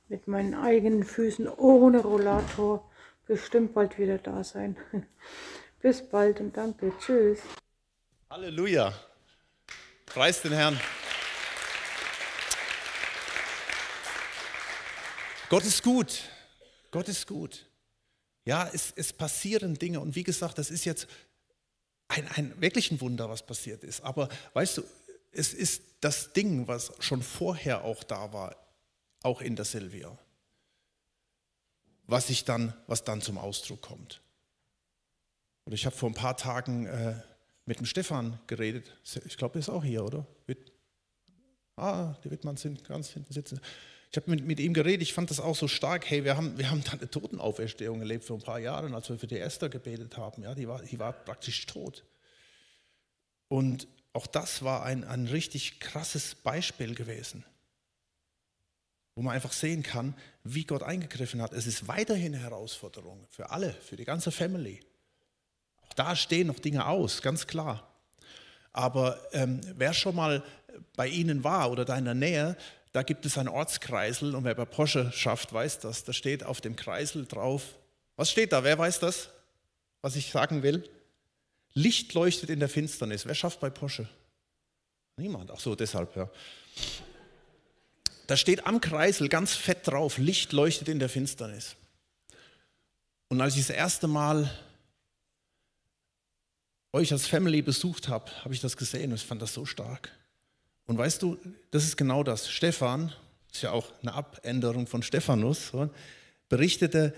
mit 0.09 0.27
meinen 0.27 0.55
eigenen 0.55 1.05
Füßen 1.05 1.49
ohne 1.49 2.01
Rollator 2.01 2.91
bestimmt 3.27 3.73
bald 3.73 3.99
wieder 3.99 4.19
da 4.19 4.43
sein. 4.43 4.77
Bis 5.81 6.07
bald 6.09 6.41
und 6.41 6.57
danke. 6.57 6.93
Tschüss. 6.99 7.41
Halleluja. 8.31 8.93
Preis 10.07 10.43
den 10.43 10.53
Herrn. 10.53 10.79
Gott 15.49 15.65
ist 15.65 15.83
gut. 15.83 16.23
Gott 16.91 17.09
ist 17.09 17.27
gut. 17.27 17.72
Ja, 18.44 18.68
es, 18.72 18.92
es 18.96 19.12
passieren 19.12 19.78
Dinge. 19.78 20.00
Und 20.00 20.14
wie 20.14 20.24
gesagt, 20.24 20.59
das 20.59 20.70
ist 20.70 20.85
jetzt 20.85 21.07
ein, 22.09 22.26
ein 22.28 22.61
wirklich 22.61 22.90
ein 22.90 23.00
Wunder, 23.00 23.28
was 23.28 23.44
passiert 23.44 23.85
ist. 23.85 24.00
Aber 24.02 24.28
weißt 24.55 24.78
du, 24.78 24.83
es 25.31 25.55
ist 25.55 25.83
das 26.00 26.33
Ding, 26.33 26.68
was 26.68 26.92
schon 27.00 27.22
vorher 27.22 27.85
auch 27.85 28.02
da 28.05 28.33
war, 28.33 28.57
auch 29.22 29.40
in 29.40 29.57
der 29.57 29.64
Silvia, 29.64 30.16
was, 32.07 32.28
ich 32.28 32.44
dann, 32.44 32.74
was 32.87 33.05
dann 33.05 33.22
zum 33.22 33.38
Ausdruck 33.38 33.81
kommt. 33.81 34.20
Und 35.64 35.72
ich 35.72 35.87
habe 35.87 35.96
vor 35.96 36.11
ein 36.11 36.14
paar 36.14 36.37
Tagen 36.37 36.87
äh, 36.87 37.14
mit 37.64 37.78
dem 37.78 37.87
Stefan 37.87 38.38
geredet. 38.48 38.96
Ich 39.24 39.37
glaube, 39.37 39.55
er 39.55 39.61
ist 39.61 39.68
auch 39.68 39.85
hier, 39.85 40.05
oder? 40.05 40.26
Ah, 41.76 42.14
die 42.22 42.31
Wittmanns 42.31 42.62
sind 42.62 42.85
ganz 42.85 43.11
hinten 43.11 43.33
sitzen. 43.33 43.61
Ich 44.12 44.16
habe 44.18 44.31
mit, 44.31 44.44
mit, 44.44 44.61
ihm 44.61 44.75
geredet, 44.75 45.01
ich 45.01 45.14
fand 45.14 45.31
das 45.31 45.40
auch 45.40 45.57
so 45.57 45.68
stark. 45.68 46.11
Hey, 46.11 46.22
wir 46.22 46.37
haben, 46.37 46.59
wir 46.59 46.70
haben 46.70 46.85
da 46.85 46.92
eine 46.92 47.09
Totenauferstehung 47.09 48.01
erlebt 48.01 48.25
vor 48.25 48.37
ein 48.37 48.42
paar 48.42 48.59
Jahren, 48.59 48.94
als 48.94 49.09
wir 49.09 49.18
für 49.18 49.27
die 49.27 49.38
Esther 49.38 49.70
gebetet 49.70 50.18
haben. 50.18 50.42
Ja, 50.42 50.55
die, 50.55 50.68
war, 50.68 50.83
die 50.83 50.98
war 50.98 51.14
praktisch 51.14 51.64
tot. 51.64 52.05
Und 53.48 53.88
auch 54.12 54.27
das 54.27 54.62
war 54.62 54.83
ein, 54.83 55.05
ein 55.05 55.29
richtig 55.29 55.81
krasses 55.81 56.35
Beispiel 56.35 56.94
gewesen, 56.94 57.42
wo 59.14 59.22
man 59.22 59.35
einfach 59.35 59.55
sehen 59.55 59.83
kann, 59.83 60.14
wie 60.44 60.64
Gott 60.64 60.83
eingegriffen 60.83 61.40
hat. 61.40 61.55
Es 61.55 61.66
ist 61.66 61.88
weiterhin 61.88 62.35
eine 62.35 62.44
Herausforderung 62.44 63.27
für 63.31 63.48
alle, 63.48 63.72
für 63.72 63.96
die 63.96 64.05
ganze 64.05 64.31
Family. 64.31 64.81
Auch 65.88 65.94
da 65.94 66.16
stehen 66.16 66.48
noch 66.48 66.59
Dinge 66.59 66.87
aus, 66.87 67.22
ganz 67.22 67.46
klar. 67.46 67.90
Aber 68.75 69.18
ähm, 69.33 69.62
wer 69.75 69.94
schon 69.94 70.16
mal 70.16 70.44
bei 70.96 71.09
Ihnen 71.09 71.44
war 71.44 71.70
oder 71.70 71.87
da 71.87 71.96
in 71.96 72.05
der 72.05 72.14
Nähe, 72.14 72.59
da 72.92 73.02
gibt 73.02 73.24
es 73.24 73.38
einen 73.38 73.48
Ortskreisel 73.48 74.35
und 74.35 74.44
wer 74.44 74.55
bei 74.55 74.66
Porsche 74.66 75.11
schafft, 75.12 75.52
weiß 75.52 75.81
das. 75.81 76.05
Da 76.05 76.12
steht 76.12 76.44
auf 76.44 76.61
dem 76.61 76.76
Kreisel 76.76 77.26
drauf. 77.26 77.62
Was 78.16 78.31
steht 78.31 78.52
da? 78.52 78.64
Wer 78.64 78.78
weiß 78.78 79.00
das? 79.00 79.31
Was 80.02 80.16
ich 80.16 80.31
sagen 80.31 80.62
will? 80.62 80.88
Licht 81.72 82.12
leuchtet 82.12 82.50
in 82.50 82.61
der 82.61 82.68
Finsternis. 82.68 83.24
Wer 83.24 83.35
schafft 83.35 83.61
bei 83.61 83.70
Porsche? 83.70 84.09
Niemand. 85.16 85.50
Ach 85.50 85.61
so, 85.61 85.74
deshalb, 85.74 86.14
ja. 86.16 86.28
Da 88.26 88.37
steht 88.37 88.66
am 88.66 88.81
Kreisel 88.81 89.28
ganz 89.28 89.55
fett 89.55 89.87
drauf, 89.87 90.18
Licht 90.18 90.52
leuchtet 90.52 90.88
in 90.88 90.98
der 90.98 91.09
Finsternis. 91.09 91.76
Und 93.28 93.40
als 93.40 93.57
ich 93.57 93.66
das 93.66 93.76
erste 93.76 94.07
Mal 94.07 94.50
euch 96.92 97.11
als 97.12 97.26
Family 97.26 97.62
besucht 97.62 98.09
habe, 98.09 98.31
habe 98.44 98.52
ich 98.52 98.61
das 98.61 98.76
gesehen 98.76 99.11
und 99.11 99.16
ich 99.16 99.24
fand 99.24 99.40
das 99.40 99.55
so 99.55 99.64
stark. 99.64 100.11
Und 100.92 100.98
weißt 100.98 101.22
du, 101.22 101.38
das 101.70 101.85
ist 101.85 101.96
genau 101.96 102.22
das. 102.22 102.50
Stefan, 102.50 103.14
ist 103.50 103.62
ja 103.62 103.70
auch 103.70 103.87
eine 104.02 104.12
Abänderung 104.12 104.87
von 104.87 105.02
Stephanus, 105.02 105.72
berichtete 106.50 107.14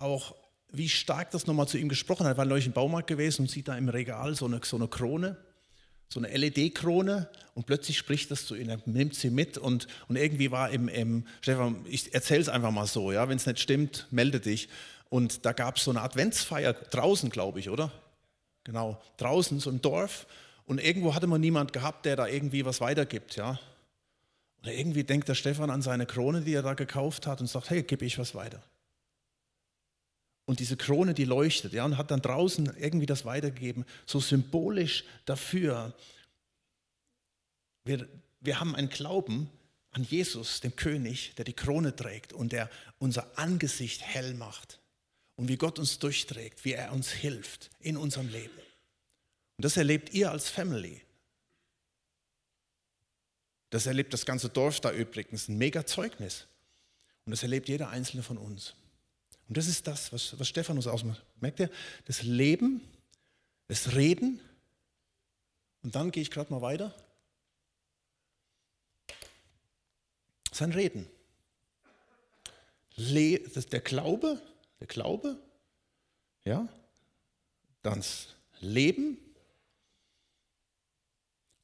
auch, 0.00 0.34
wie 0.72 0.88
stark 0.88 1.30
das 1.30 1.46
nochmal 1.46 1.68
zu 1.68 1.78
ihm 1.78 1.88
gesprochen 1.88 2.26
hat. 2.26 2.34
Er 2.34 2.38
war 2.38 2.46
neulich 2.46 2.66
im 2.66 2.72
Baumarkt 2.72 3.06
gewesen 3.06 3.42
und 3.42 3.48
sieht 3.48 3.68
da 3.68 3.78
im 3.78 3.88
Regal 3.88 4.34
so 4.34 4.46
eine, 4.46 4.60
so 4.64 4.74
eine 4.74 4.88
Krone, 4.88 5.36
so 6.08 6.18
eine 6.18 6.36
LED-Krone 6.36 7.28
und 7.54 7.64
plötzlich 7.64 7.96
spricht 7.96 8.32
das 8.32 8.44
zu 8.44 8.56
ihm, 8.56 8.68
er 8.68 8.80
nimmt 8.86 9.14
sie 9.14 9.30
mit 9.30 9.56
und, 9.56 9.86
und 10.08 10.16
irgendwie 10.16 10.50
war 10.50 10.70
im, 10.70 10.88
im 10.88 11.24
Stefan, 11.42 11.86
ich 11.88 12.12
erzähle 12.12 12.40
es 12.40 12.48
einfach 12.48 12.72
mal 12.72 12.88
so, 12.88 13.12
ja, 13.12 13.28
wenn 13.28 13.36
es 13.36 13.46
nicht 13.46 13.60
stimmt, 13.60 14.08
melde 14.10 14.40
dich. 14.40 14.68
Und 15.10 15.46
da 15.46 15.52
gab 15.52 15.76
es 15.76 15.84
so 15.84 15.92
eine 15.92 16.00
Adventsfeier 16.00 16.72
draußen, 16.72 17.30
glaube 17.30 17.60
ich, 17.60 17.70
oder? 17.70 17.92
Genau, 18.64 19.00
draußen, 19.16 19.60
so 19.60 19.70
im 19.70 19.80
Dorf. 19.80 20.26
Und 20.66 20.78
irgendwo 20.78 21.14
hatte 21.14 21.26
man 21.26 21.40
niemand 21.40 21.72
gehabt, 21.72 22.06
der 22.06 22.16
da 22.16 22.26
irgendwie 22.26 22.64
was 22.64 22.80
weitergibt, 22.80 23.36
ja. 23.36 23.58
Oder 24.62 24.72
irgendwie 24.72 25.02
denkt 25.02 25.28
der 25.28 25.34
Stefan 25.34 25.70
an 25.70 25.82
seine 25.82 26.06
Krone, 26.06 26.42
die 26.42 26.54
er 26.54 26.62
da 26.62 26.74
gekauft 26.74 27.26
hat 27.26 27.40
und 27.40 27.48
sagt, 27.48 27.70
hey, 27.70 27.82
gebe 27.82 28.04
ich 28.04 28.18
was 28.18 28.34
weiter. 28.34 28.62
Und 30.44 30.60
diese 30.60 30.76
Krone, 30.76 31.14
die 31.14 31.24
leuchtet, 31.24 31.72
ja, 31.72 31.84
und 31.84 31.98
hat 31.98 32.10
dann 32.10 32.22
draußen 32.22 32.76
irgendwie 32.78 33.06
das 33.06 33.24
weitergegeben, 33.24 33.84
so 34.06 34.20
symbolisch 34.20 35.04
dafür. 35.24 35.94
Wir, 37.84 38.08
wir 38.40 38.60
haben 38.60 38.74
einen 38.74 38.88
Glauben 38.88 39.50
an 39.92 40.04
Jesus, 40.04 40.60
dem 40.60 40.74
König, 40.74 41.34
der 41.36 41.44
die 41.44 41.52
Krone 41.52 41.94
trägt 41.94 42.32
und 42.32 42.52
der 42.52 42.70
unser 42.98 43.38
Angesicht 43.38 44.02
hell 44.02 44.34
macht. 44.34 44.80
Und 45.36 45.48
wie 45.48 45.56
Gott 45.56 45.78
uns 45.78 45.98
durchträgt, 45.98 46.64
wie 46.64 46.72
er 46.72 46.92
uns 46.92 47.10
hilft 47.10 47.70
in 47.80 47.96
unserem 47.96 48.28
Leben. 48.28 48.52
Und 49.56 49.64
das 49.64 49.76
erlebt 49.76 50.12
ihr 50.12 50.30
als 50.30 50.48
Family. 50.48 51.02
Das 53.70 53.86
erlebt 53.86 54.12
das 54.12 54.26
ganze 54.26 54.48
Dorf 54.48 54.80
da 54.80 54.92
übrigens, 54.92 55.48
ein 55.48 55.56
mega 55.56 55.86
Zeugnis. 55.86 56.46
Und 57.24 57.30
das 57.30 57.42
erlebt 57.42 57.68
jeder 57.68 57.88
einzelne 57.88 58.22
von 58.22 58.36
uns. 58.36 58.74
Und 59.48 59.56
das 59.56 59.66
ist 59.66 59.86
das, 59.86 60.12
was, 60.12 60.38
was 60.38 60.48
Stephanus 60.48 60.86
ausmacht. 60.86 61.24
Merkt 61.40 61.60
ihr? 61.60 61.70
Das 62.04 62.22
Leben, 62.22 62.80
das 63.68 63.94
Reden. 63.94 64.40
Und 65.82 65.94
dann 65.94 66.10
gehe 66.10 66.22
ich 66.22 66.30
gerade 66.30 66.52
mal 66.52 66.62
weiter. 66.62 66.94
Sein 70.52 70.72
Reden. 70.72 71.08
Le 72.96 73.38
das 73.40 73.66
der 73.66 73.80
Glaube, 73.80 74.40
der 74.80 74.86
Glaube, 74.86 75.38
ja, 76.44 76.68
dann 77.82 77.98
das 77.98 78.28
Leben 78.60 79.18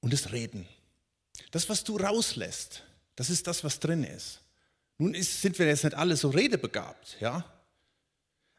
und 0.01 0.13
das 0.13 0.33
Reden. 0.33 0.69
Das, 1.51 1.69
was 1.69 1.85
du 1.85 1.97
rauslässt, 1.97 2.83
das 3.17 3.31
ist 3.31 3.47
das, 3.47 3.65
was 3.65 3.81
drin 3.81 4.05
ist. 4.05 4.41
Nun 4.99 5.15
ist, 5.15 5.43
sind 5.43 5.59
wir 5.59 5.67
jetzt 5.67 5.85
nicht 5.85 5.97
alle 5.97 6.17
so 6.17 6.31
redebegabt, 6.31 7.17
ja. 7.21 7.45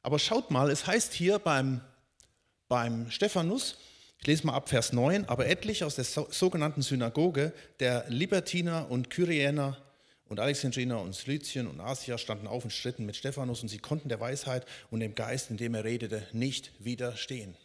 Aber 0.02 0.19
schaut 0.19 0.52
mal, 0.52 0.71
es 0.71 0.88
heißt 0.88 1.13
hier 1.13 1.39
beim, 1.39 1.82
beim 2.67 3.12
Stephanus, 3.12 3.78
Ich 4.21 4.28
lese 4.28 4.45
mal 4.45 4.54
ab 4.54 4.69
Vers 4.69 4.91
9. 4.91 5.25
Aber 5.25 5.47
etliche 5.47 5.86
aus 5.86 5.95
der 5.95 6.04
sogenannten 6.04 6.82
Synagoge 6.82 7.54
der 7.80 8.06
Libertiner 8.10 8.91
und 8.91 9.10
Kyriäner 9.10 9.78
und 10.25 10.39
Alexandriner 10.39 11.02
und 11.02 11.15
Slythien 11.15 11.67
und 11.67 11.80
Asia 11.80 12.17
standen 12.17 12.47
auf 12.47 12.63
und 12.63 12.71
stritten 12.71 13.06
mit 13.06 13.15
Stephanus 13.15 13.62
und 13.62 13.69
sie 13.69 13.80
konnten 13.80 14.10
der 14.10 14.19
Weisheit 14.19 14.65
und 14.91 14.99
dem 14.99 15.15
Geist, 15.15 15.49
in 15.49 15.58
dem 15.58 15.73
er 15.73 15.86
redete, 15.86 16.28
nicht 16.34 16.71
widerstehen. 16.80 17.56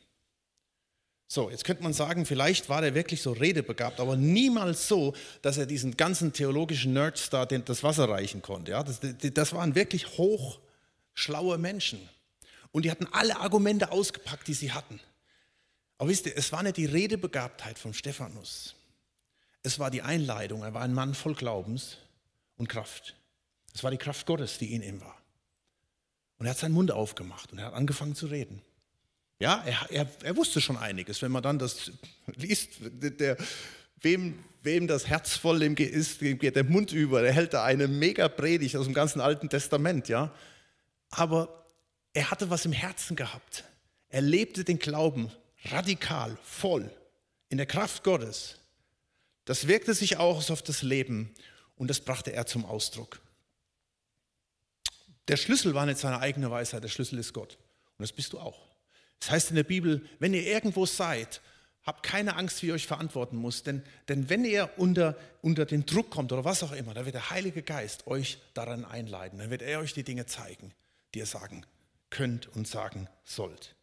So, 1.35 1.51
jetzt 1.51 1.65
könnte 1.65 1.83
man 1.83 1.93
sagen, 1.93 2.27
vielleicht 2.27 2.69
war 2.69 2.81
der 2.81 2.95
wirklich 2.95 3.21
so 3.21 3.33
redebegabt, 3.33 3.99
aber 3.99 4.15
niemals 4.15 4.87
so, 4.87 5.17
dass 5.43 5.59
er 5.59 5.67
diesen 5.67 5.97
ganzen 5.97 6.33
theologischen 6.33 6.93
Nerds 6.93 7.29
da 7.29 7.45
das 7.45 7.83
Wasser 7.83 8.09
reichen 8.09 8.41
konnte. 8.41 8.71
Ja, 8.71 8.85
das, 8.85 9.01
das 9.01 9.53
waren 9.53 9.75
wirklich 9.75 10.17
hochschlaue 10.17 11.59
Menschen. 11.59 12.09
Und 12.71 12.85
die 12.85 12.91
hatten 12.93 13.09
alle 13.11 13.41
Argumente 13.41 13.91
ausgepackt, 13.91 14.47
die 14.47 14.55
sie 14.55 14.71
hatten. 14.71 15.01
Aber 15.99 16.09
wisst 16.09 16.27
ihr, 16.27 16.37
es 16.37 16.53
war 16.53 16.63
nicht 16.63 16.77
die 16.77 16.87
Redebegabtheit 16.87 17.81
von 17.81 17.95
Stephanus. 17.95 18.77
Es 19.65 19.81
war 19.81 19.91
die 19.91 20.03
Einleitung. 20.03 20.63
Er 20.63 20.73
war 20.73 20.83
ein 20.83 20.95
Mann 20.95 21.15
voll 21.15 21.35
Glaubens 21.35 21.97
und 22.59 22.69
Kraft. 22.69 23.17
Es 23.75 23.83
war 23.83 23.91
die 23.91 23.99
Kraft 23.99 24.25
Gottes, 24.27 24.59
die 24.59 24.73
in 24.73 24.83
ihm 24.83 25.01
war. 25.01 25.17
Und 26.39 26.47
er 26.47 26.51
hat 26.51 26.59
seinen 26.59 26.75
Mund 26.75 26.93
aufgemacht 26.93 27.51
und 27.51 27.59
er 27.59 27.67
hat 27.67 27.75
angefangen 27.75 28.15
zu 28.15 28.27
reden. 28.27 28.63
Ja, 29.45 29.63
er, 29.67 29.91
er, 29.91 30.09
er 30.23 30.37
wusste 30.39 30.63
schon 30.63 30.79
einiges. 30.79 31.21
Wenn 31.21 31.31
man 31.31 31.43
dann 31.43 31.59
das 31.59 31.93
liest, 32.35 32.79
der, 32.81 33.37
wem, 34.01 34.43
wem 34.63 34.87
das 34.87 35.07
Herz 35.07 35.37
voll 35.37 35.63
ist, 35.63 36.19
geht 36.19 36.57
der 36.57 36.65
Mund 36.65 36.93
über. 36.93 37.21
Der 37.21 37.35
hält 37.35 37.53
da 37.53 37.63
eine 37.63 37.87
mega 37.87 38.31
Predigt 38.31 38.75
aus 38.75 38.87
dem 38.87 38.95
ganzen 38.95 39.21
Alten 39.21 39.51
Testament. 39.51 40.09
Ja, 40.09 40.35
aber 41.11 41.67
er 42.15 42.31
hatte 42.31 42.49
was 42.49 42.65
im 42.65 42.73
Herzen 42.73 43.17
gehabt. 43.17 43.65
Er 44.09 44.23
lebte 44.23 44.65
den 44.65 44.79
Glauben 44.79 45.31
radikal, 45.65 46.39
voll, 46.43 46.91
in 47.51 47.59
der 47.59 47.67
Kraft 47.67 48.03
Gottes. 48.03 48.61
Das 49.45 49.69
wirkte 49.69 49.93
sich 49.93 50.17
auch 50.17 50.49
auf 50.49 50.63
das 50.63 50.81
Leben 50.81 51.35
und 51.77 51.89
das 51.89 52.01
brachte 52.01 52.33
er 52.33 52.47
zum 52.47 52.65
Ausdruck. 52.65 53.21
Der 55.29 55.37
Schlüssel 55.37 55.75
war 55.75 55.85
nicht 55.85 55.99
seine 55.99 56.21
eigene 56.21 56.51
Weisheit, 56.51 56.83
der 56.83 56.89
Schlüssel 56.89 57.19
ist 57.19 57.35
Gott. 57.35 57.59
Und 57.99 58.05
das 58.05 58.13
bist 58.13 58.33
du 58.33 58.39
auch. 58.39 58.74
Das 59.21 59.31
heißt 59.31 59.51
in 59.51 59.57
der 59.57 59.65
Bibel, 59.65 60.05
wenn 60.19 60.35
ihr 60.35 60.47
irgendwo 60.47 60.87
seid, 60.87 61.41
habt 61.85 62.03
keine 62.03 62.37
Angst, 62.37 62.63
wie 62.63 62.69
ihr 62.69 62.75
euch 62.75 62.87
verantworten 62.87 63.37
muss. 63.37 63.63
Denn, 63.63 63.83
denn 64.09 64.29
wenn 64.29 64.45
ihr 64.45 64.71
unter, 64.77 65.17
unter 65.43 65.67
den 65.67 65.87
Druck 65.87 66.11
kommt 66.11 66.33
oder 66.33 66.45
was 66.45 66.63
auch 66.63 66.73
immer, 66.73 66.95
dann 66.95 67.05
wird 67.05 67.15
der 67.15 67.31
Heilige 67.31 67.63
Geist 67.63 68.07
euch 68.07 68.39
daran 68.55 68.85
einleiten. 68.85 69.39
Dann 69.39 69.51
wird 69.51 69.63
er 69.63 69.81
euch 69.81 69.93
die 69.93 70.05
Dinge 70.05 70.27
zeigen, 70.27 70.73
die 71.15 71.21
ihr 71.21 71.27
sagen 71.27 71.65
könnt 72.11 72.49
und 72.49 72.67
sagen 72.67 73.09
sollt. 73.25 73.75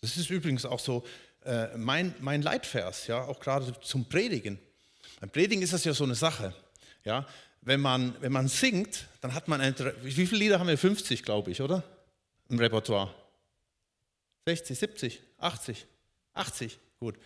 Das 0.00 0.16
ist 0.16 0.30
übrigens 0.30 0.64
auch 0.64 0.80
so 0.80 1.04
äh, 1.44 1.76
mein, 1.76 2.14
mein 2.20 2.42
Leitvers, 2.42 3.06
ja, 3.06 3.24
auch 3.24 3.38
gerade 3.40 3.78
zum 3.80 4.08
Predigen. 4.08 4.58
Beim 5.20 5.30
Predigen 5.30 5.62
ist 5.62 5.72
das 5.72 5.84
ja 5.84 5.92
so 5.92 6.04
eine 6.04 6.16
Sache. 6.16 6.54
Ja, 7.04 7.26
wenn 7.60 7.80
man, 7.80 8.16
wenn 8.20 8.32
man 8.32 8.48
singt, 8.48 9.06
dann 9.20 9.34
hat 9.34 9.46
man 9.46 9.60
ein, 9.60 9.74
wie 10.02 10.26
viele 10.26 10.38
Lieder 10.38 10.58
haben 10.58 10.68
wir? 10.68 10.78
50, 10.78 11.22
glaube 11.22 11.52
ich, 11.52 11.60
oder? 11.60 11.84
Im 12.48 12.58
Repertoire. 12.58 13.14
60, 14.46 14.78
70, 14.78 15.22
80, 15.38 15.86
80, 16.34 16.78
gut. 16.98 17.16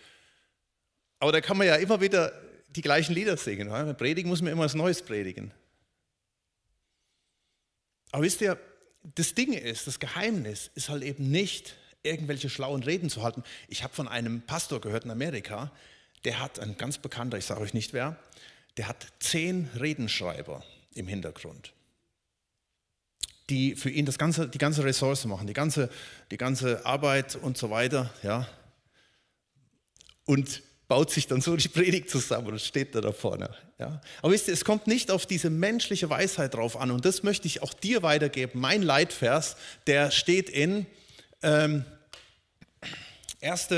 Aber 1.19 1.31
da 1.31 1.41
kann 1.41 1.57
man 1.57 1.67
ja 1.67 1.75
immer 1.75 1.99
wieder 1.99 2.31
die 2.69 2.81
gleichen 2.81 3.13
Lieder 3.13 3.37
singen. 3.37 3.69
Beim 3.69 3.97
Predigen 3.97 4.29
muss 4.29 4.41
man 4.41 4.51
immer 4.51 4.65
was 4.65 4.75
Neues 4.75 5.01
predigen. 5.01 5.51
Aber 8.11 8.23
wisst 8.23 8.41
ihr, 8.41 8.59
das 9.15 9.33
Ding 9.33 9.53
ist, 9.53 9.87
das 9.87 9.99
Geheimnis 9.99 10.69
ist 10.75 10.89
halt 10.89 11.03
eben 11.03 11.31
nicht, 11.31 11.75
irgendwelche 12.03 12.49
schlauen 12.49 12.83
Reden 12.83 13.09
zu 13.09 13.23
halten. 13.23 13.43
Ich 13.67 13.83
habe 13.83 13.93
von 13.93 14.07
einem 14.07 14.41
Pastor 14.41 14.79
gehört 14.79 15.05
in 15.05 15.11
Amerika, 15.11 15.71
der 16.23 16.39
hat, 16.39 16.59
ein 16.59 16.77
ganz 16.77 16.97
bekannter, 16.97 17.37
ich 17.37 17.45
sage 17.45 17.61
euch 17.61 17.73
nicht 17.73 17.93
wer, 17.93 18.17
der 18.77 18.87
hat 18.87 19.07
zehn 19.19 19.69
Redenschreiber 19.79 20.63
im 20.93 21.07
Hintergrund 21.07 21.73
die 23.49 23.75
für 23.75 23.89
ihn 23.89 24.05
das 24.05 24.17
ganze, 24.17 24.47
die 24.47 24.57
ganze 24.57 24.83
Ressource 24.83 25.25
machen, 25.25 25.47
die 25.47 25.53
ganze, 25.53 25.89
die 26.31 26.37
ganze 26.37 26.85
Arbeit 26.85 27.35
und 27.35 27.57
so 27.57 27.69
weiter. 27.69 28.13
Ja. 28.23 28.47
Und 30.25 30.61
baut 30.87 31.11
sich 31.11 31.27
dann 31.27 31.41
so 31.41 31.55
die 31.55 31.67
Predigt 31.67 32.09
zusammen 32.09 32.47
und 32.47 32.61
steht 32.61 32.95
da, 32.95 33.01
da 33.01 33.11
vorne. 33.11 33.49
Ja. 33.79 34.01
Aber 34.21 34.31
wisst 34.31 34.47
ihr, 34.47 34.53
es 34.53 34.65
kommt 34.65 34.87
nicht 34.87 35.11
auf 35.11 35.25
diese 35.25 35.49
menschliche 35.49 36.09
Weisheit 36.09 36.53
drauf 36.53 36.77
an 36.77 36.91
und 36.91 37.05
das 37.05 37.23
möchte 37.23 37.47
ich 37.47 37.61
auch 37.61 37.73
dir 37.73 38.03
weitergeben. 38.03 38.59
Mein 38.59 38.81
Leitvers, 38.81 39.55
der 39.85 40.11
steht 40.11 40.49
in 40.49 40.85
ähm, 41.43 41.85
1. 43.41 43.69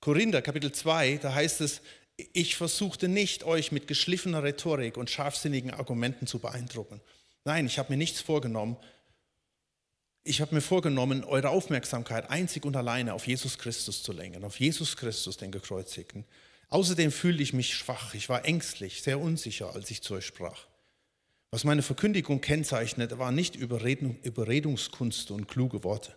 Korinther, 0.00 0.42
Kapitel 0.42 0.72
2, 0.72 1.18
da 1.18 1.34
heißt 1.34 1.60
es, 1.60 1.80
ich 2.18 2.56
versuchte 2.56 3.08
nicht, 3.08 3.44
euch 3.44 3.70
mit 3.70 3.86
geschliffener 3.86 4.42
Rhetorik 4.42 4.96
und 4.96 5.08
scharfsinnigen 5.08 5.70
Argumenten 5.70 6.26
zu 6.26 6.40
beeindrucken. 6.40 7.00
Nein, 7.44 7.66
ich 7.66 7.78
habe 7.78 7.92
mir 7.92 7.96
nichts 7.96 8.20
vorgenommen. 8.20 8.76
Ich 10.24 10.40
habe 10.40 10.54
mir 10.54 10.60
vorgenommen, 10.60 11.24
eure 11.24 11.50
Aufmerksamkeit 11.50 12.28
einzig 12.28 12.64
und 12.64 12.76
alleine 12.76 13.14
auf 13.14 13.26
Jesus 13.26 13.56
Christus 13.58 14.02
zu 14.02 14.12
lenken, 14.12 14.44
auf 14.44 14.58
Jesus 14.58 14.96
Christus, 14.96 15.36
den 15.36 15.52
Gekreuzigten. 15.52 16.24
Außerdem 16.68 17.12
fühlte 17.12 17.42
ich 17.42 17.54
mich 17.54 17.74
schwach, 17.74 18.12
ich 18.14 18.28
war 18.28 18.44
ängstlich, 18.44 19.02
sehr 19.02 19.20
unsicher, 19.20 19.74
als 19.74 19.90
ich 19.90 20.02
zu 20.02 20.14
euch 20.14 20.26
sprach. 20.26 20.66
Was 21.50 21.64
meine 21.64 21.82
Verkündigung 21.82 22.42
kennzeichnete, 22.42 23.18
war 23.18 23.32
nicht 23.32 23.56
Überredung, 23.56 24.18
Überredungskunst 24.22 25.30
und 25.30 25.48
kluge 25.48 25.82
Worte. 25.82 26.14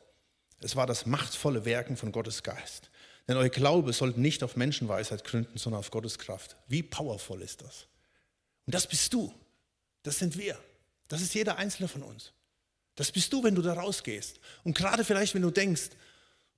Es 0.60 0.76
war 0.76 0.88
das 0.88 1.06
machtvolle 1.06 1.64
Werken 1.64 1.96
von 1.96 2.12
Gottes 2.12 2.44
Geist. 2.44 2.91
Denn 3.32 3.38
euer 3.38 3.48
Glaube 3.48 3.94
sollte 3.94 4.20
nicht 4.20 4.44
auf 4.44 4.58
Menschenweisheit 4.58 5.24
gründen, 5.24 5.58
sondern 5.58 5.80
auf 5.80 5.90
Gottes 5.90 6.20
Kraft. 6.20 6.58
Wie 6.68 6.84
powerful 6.84 7.42
ist 7.42 7.62
das? 7.62 7.88
Und 8.66 8.76
das 8.76 8.86
bist 8.86 9.14
du. 9.14 9.34
Das 10.04 10.20
sind 10.20 10.38
wir. 10.38 10.60
Das 11.08 11.22
ist 11.22 11.34
jeder 11.34 11.56
einzelne 11.56 11.88
von 11.88 12.04
uns. 12.04 12.34
Das 12.96 13.10
bist 13.10 13.32
du, 13.32 13.42
wenn 13.42 13.56
du 13.56 13.62
da 13.62 13.72
rausgehst. 13.72 14.42
Und 14.66 14.76
gerade 14.76 15.06
vielleicht, 15.06 15.34
wenn 15.34 15.44
du 15.44 15.50
denkst, 15.50 15.92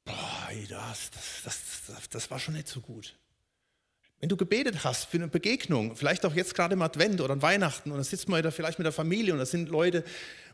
boah, 0.03 0.49
das, 0.67 1.11
das, 1.43 1.59
das, 1.85 2.09
das 2.09 2.31
war 2.31 2.39
schon 2.39 2.55
nicht 2.55 2.67
so 2.67 2.81
gut. 2.81 3.19
Wenn 4.19 4.29
du 4.29 4.35
gebetet 4.35 4.83
hast 4.83 5.05
für 5.05 5.17
eine 5.17 5.27
Begegnung, 5.27 5.95
vielleicht 5.95 6.25
auch 6.25 6.33
jetzt 6.33 6.55
gerade 6.55 6.73
im 6.73 6.81
Advent 6.81 7.21
oder 7.21 7.33
an 7.33 7.43
Weihnachten, 7.43 7.91
und 7.91 7.97
dann 7.97 8.03
sitzt 8.03 8.29
man 8.29 8.41
da 8.41 8.49
vielleicht 8.49 8.79
mit 8.79 8.87
der 8.87 8.93
Familie 8.93 9.33
und 9.33 9.37
da 9.37 9.45
sind 9.45 9.69
Leute, 9.69 10.03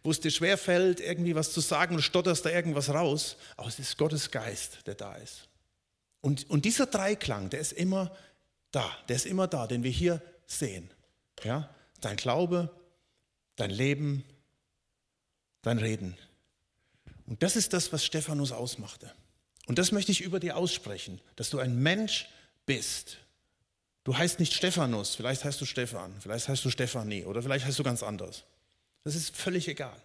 wo 0.03 0.11
es 0.11 0.19
dir 0.19 0.31
schwerfällt, 0.31 0.99
irgendwie 0.99 1.33
was 1.33 1.53
zu 1.53 1.61
sagen 1.61 1.95
und 1.95 2.01
stotterst 2.01 2.45
da 2.45 2.49
irgendwas 2.49 2.89
raus, 2.89 3.37
aber 3.55 3.69
es 3.69 3.79
ist 3.79 3.97
Gottes 3.97 4.31
Geist, 4.31 4.79
der 4.85 4.95
da 4.95 5.15
ist. 5.15 5.48
Und, 6.21 6.49
und 6.49 6.65
dieser 6.65 6.85
Dreiklang, 6.85 7.49
der 7.49 7.59
ist 7.59 7.71
immer 7.71 8.15
da, 8.71 8.89
der 9.07 9.15
ist 9.15 9.25
immer 9.25 9.47
da, 9.47 9.67
den 9.67 9.83
wir 9.83 9.91
hier 9.91 10.21
sehen. 10.45 10.89
Ja? 11.43 11.69
Dein 12.01 12.17
Glaube, 12.17 12.69
dein 13.55 13.71
Leben, 13.71 14.23
dein 15.61 15.79
Reden. 15.79 16.17
Und 17.25 17.43
das 17.43 17.55
ist 17.55 17.73
das, 17.73 17.91
was 17.93 18.05
Stephanus 18.05 18.51
ausmachte. 18.51 19.13
Und 19.67 19.77
das 19.77 19.91
möchte 19.91 20.11
ich 20.11 20.21
über 20.21 20.39
dir 20.39 20.57
aussprechen, 20.57 21.21
dass 21.35 21.49
du 21.49 21.59
ein 21.59 21.77
Mensch 21.77 22.27
bist. 22.65 23.17
Du 24.03 24.17
heißt 24.17 24.39
nicht 24.39 24.53
Stephanus, 24.53 25.15
vielleicht 25.15 25.43
heißt 25.43 25.61
du 25.61 25.65
Stefan, 25.65 26.15
vielleicht 26.19 26.47
heißt 26.47 26.65
du 26.65 26.71
Stefanie 26.71 27.25
oder 27.25 27.43
vielleicht 27.43 27.65
heißt 27.65 27.77
du 27.77 27.83
ganz 27.83 28.01
anders. 28.01 28.43
Das 29.03 29.15
ist 29.15 29.35
völlig 29.35 29.67
egal. 29.67 29.95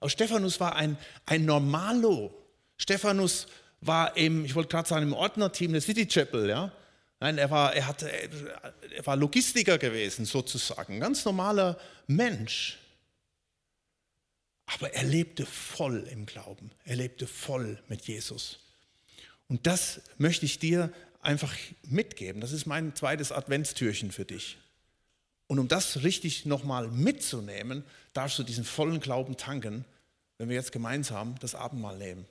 Aber 0.00 0.10
Stephanus 0.10 0.60
war 0.60 0.76
ein, 0.76 0.98
ein 1.26 1.44
Normalo. 1.44 2.34
Stephanus 2.76 3.46
war 3.82 4.16
im, 4.16 4.44
ich 4.44 4.54
wollte 4.54 4.70
gerade 4.70 4.88
sagen, 4.88 5.06
im 5.06 5.12
Ordnerteam 5.12 5.72
der 5.72 5.82
City 5.82 6.06
Chapel, 6.06 6.48
ja. 6.48 6.72
Nein, 7.20 7.38
er 7.38 7.50
war, 7.50 7.74
er, 7.74 7.86
hatte, 7.86 8.10
er 8.10 9.06
war 9.06 9.16
Logistiker 9.16 9.78
gewesen, 9.78 10.24
sozusagen, 10.24 10.98
ganz 10.98 11.24
normaler 11.24 11.78
Mensch. 12.06 12.78
Aber 14.66 14.92
er 14.94 15.04
lebte 15.04 15.44
voll 15.44 16.08
im 16.10 16.26
Glauben, 16.26 16.70
er 16.84 16.96
lebte 16.96 17.26
voll 17.26 17.80
mit 17.88 18.06
Jesus. 18.06 18.58
Und 19.48 19.66
das 19.66 20.00
möchte 20.16 20.46
ich 20.46 20.58
dir 20.58 20.92
einfach 21.20 21.54
mitgeben. 21.88 22.40
Das 22.40 22.52
ist 22.52 22.66
mein 22.66 22.94
zweites 22.96 23.32
Adventstürchen 23.32 24.10
für 24.10 24.24
dich. 24.24 24.58
Und 25.46 25.58
um 25.58 25.68
das 25.68 26.02
richtig 26.02 26.46
nochmal 26.46 26.88
mitzunehmen, 26.88 27.84
darfst 28.14 28.38
du 28.38 28.42
diesen 28.42 28.64
vollen 28.64 29.00
Glauben 29.00 29.36
tanken, 29.36 29.84
wenn 30.38 30.48
wir 30.48 30.56
jetzt 30.56 30.72
gemeinsam 30.72 31.34
das 31.40 31.54
Abendmahl 31.54 31.98
nehmen. 31.98 32.26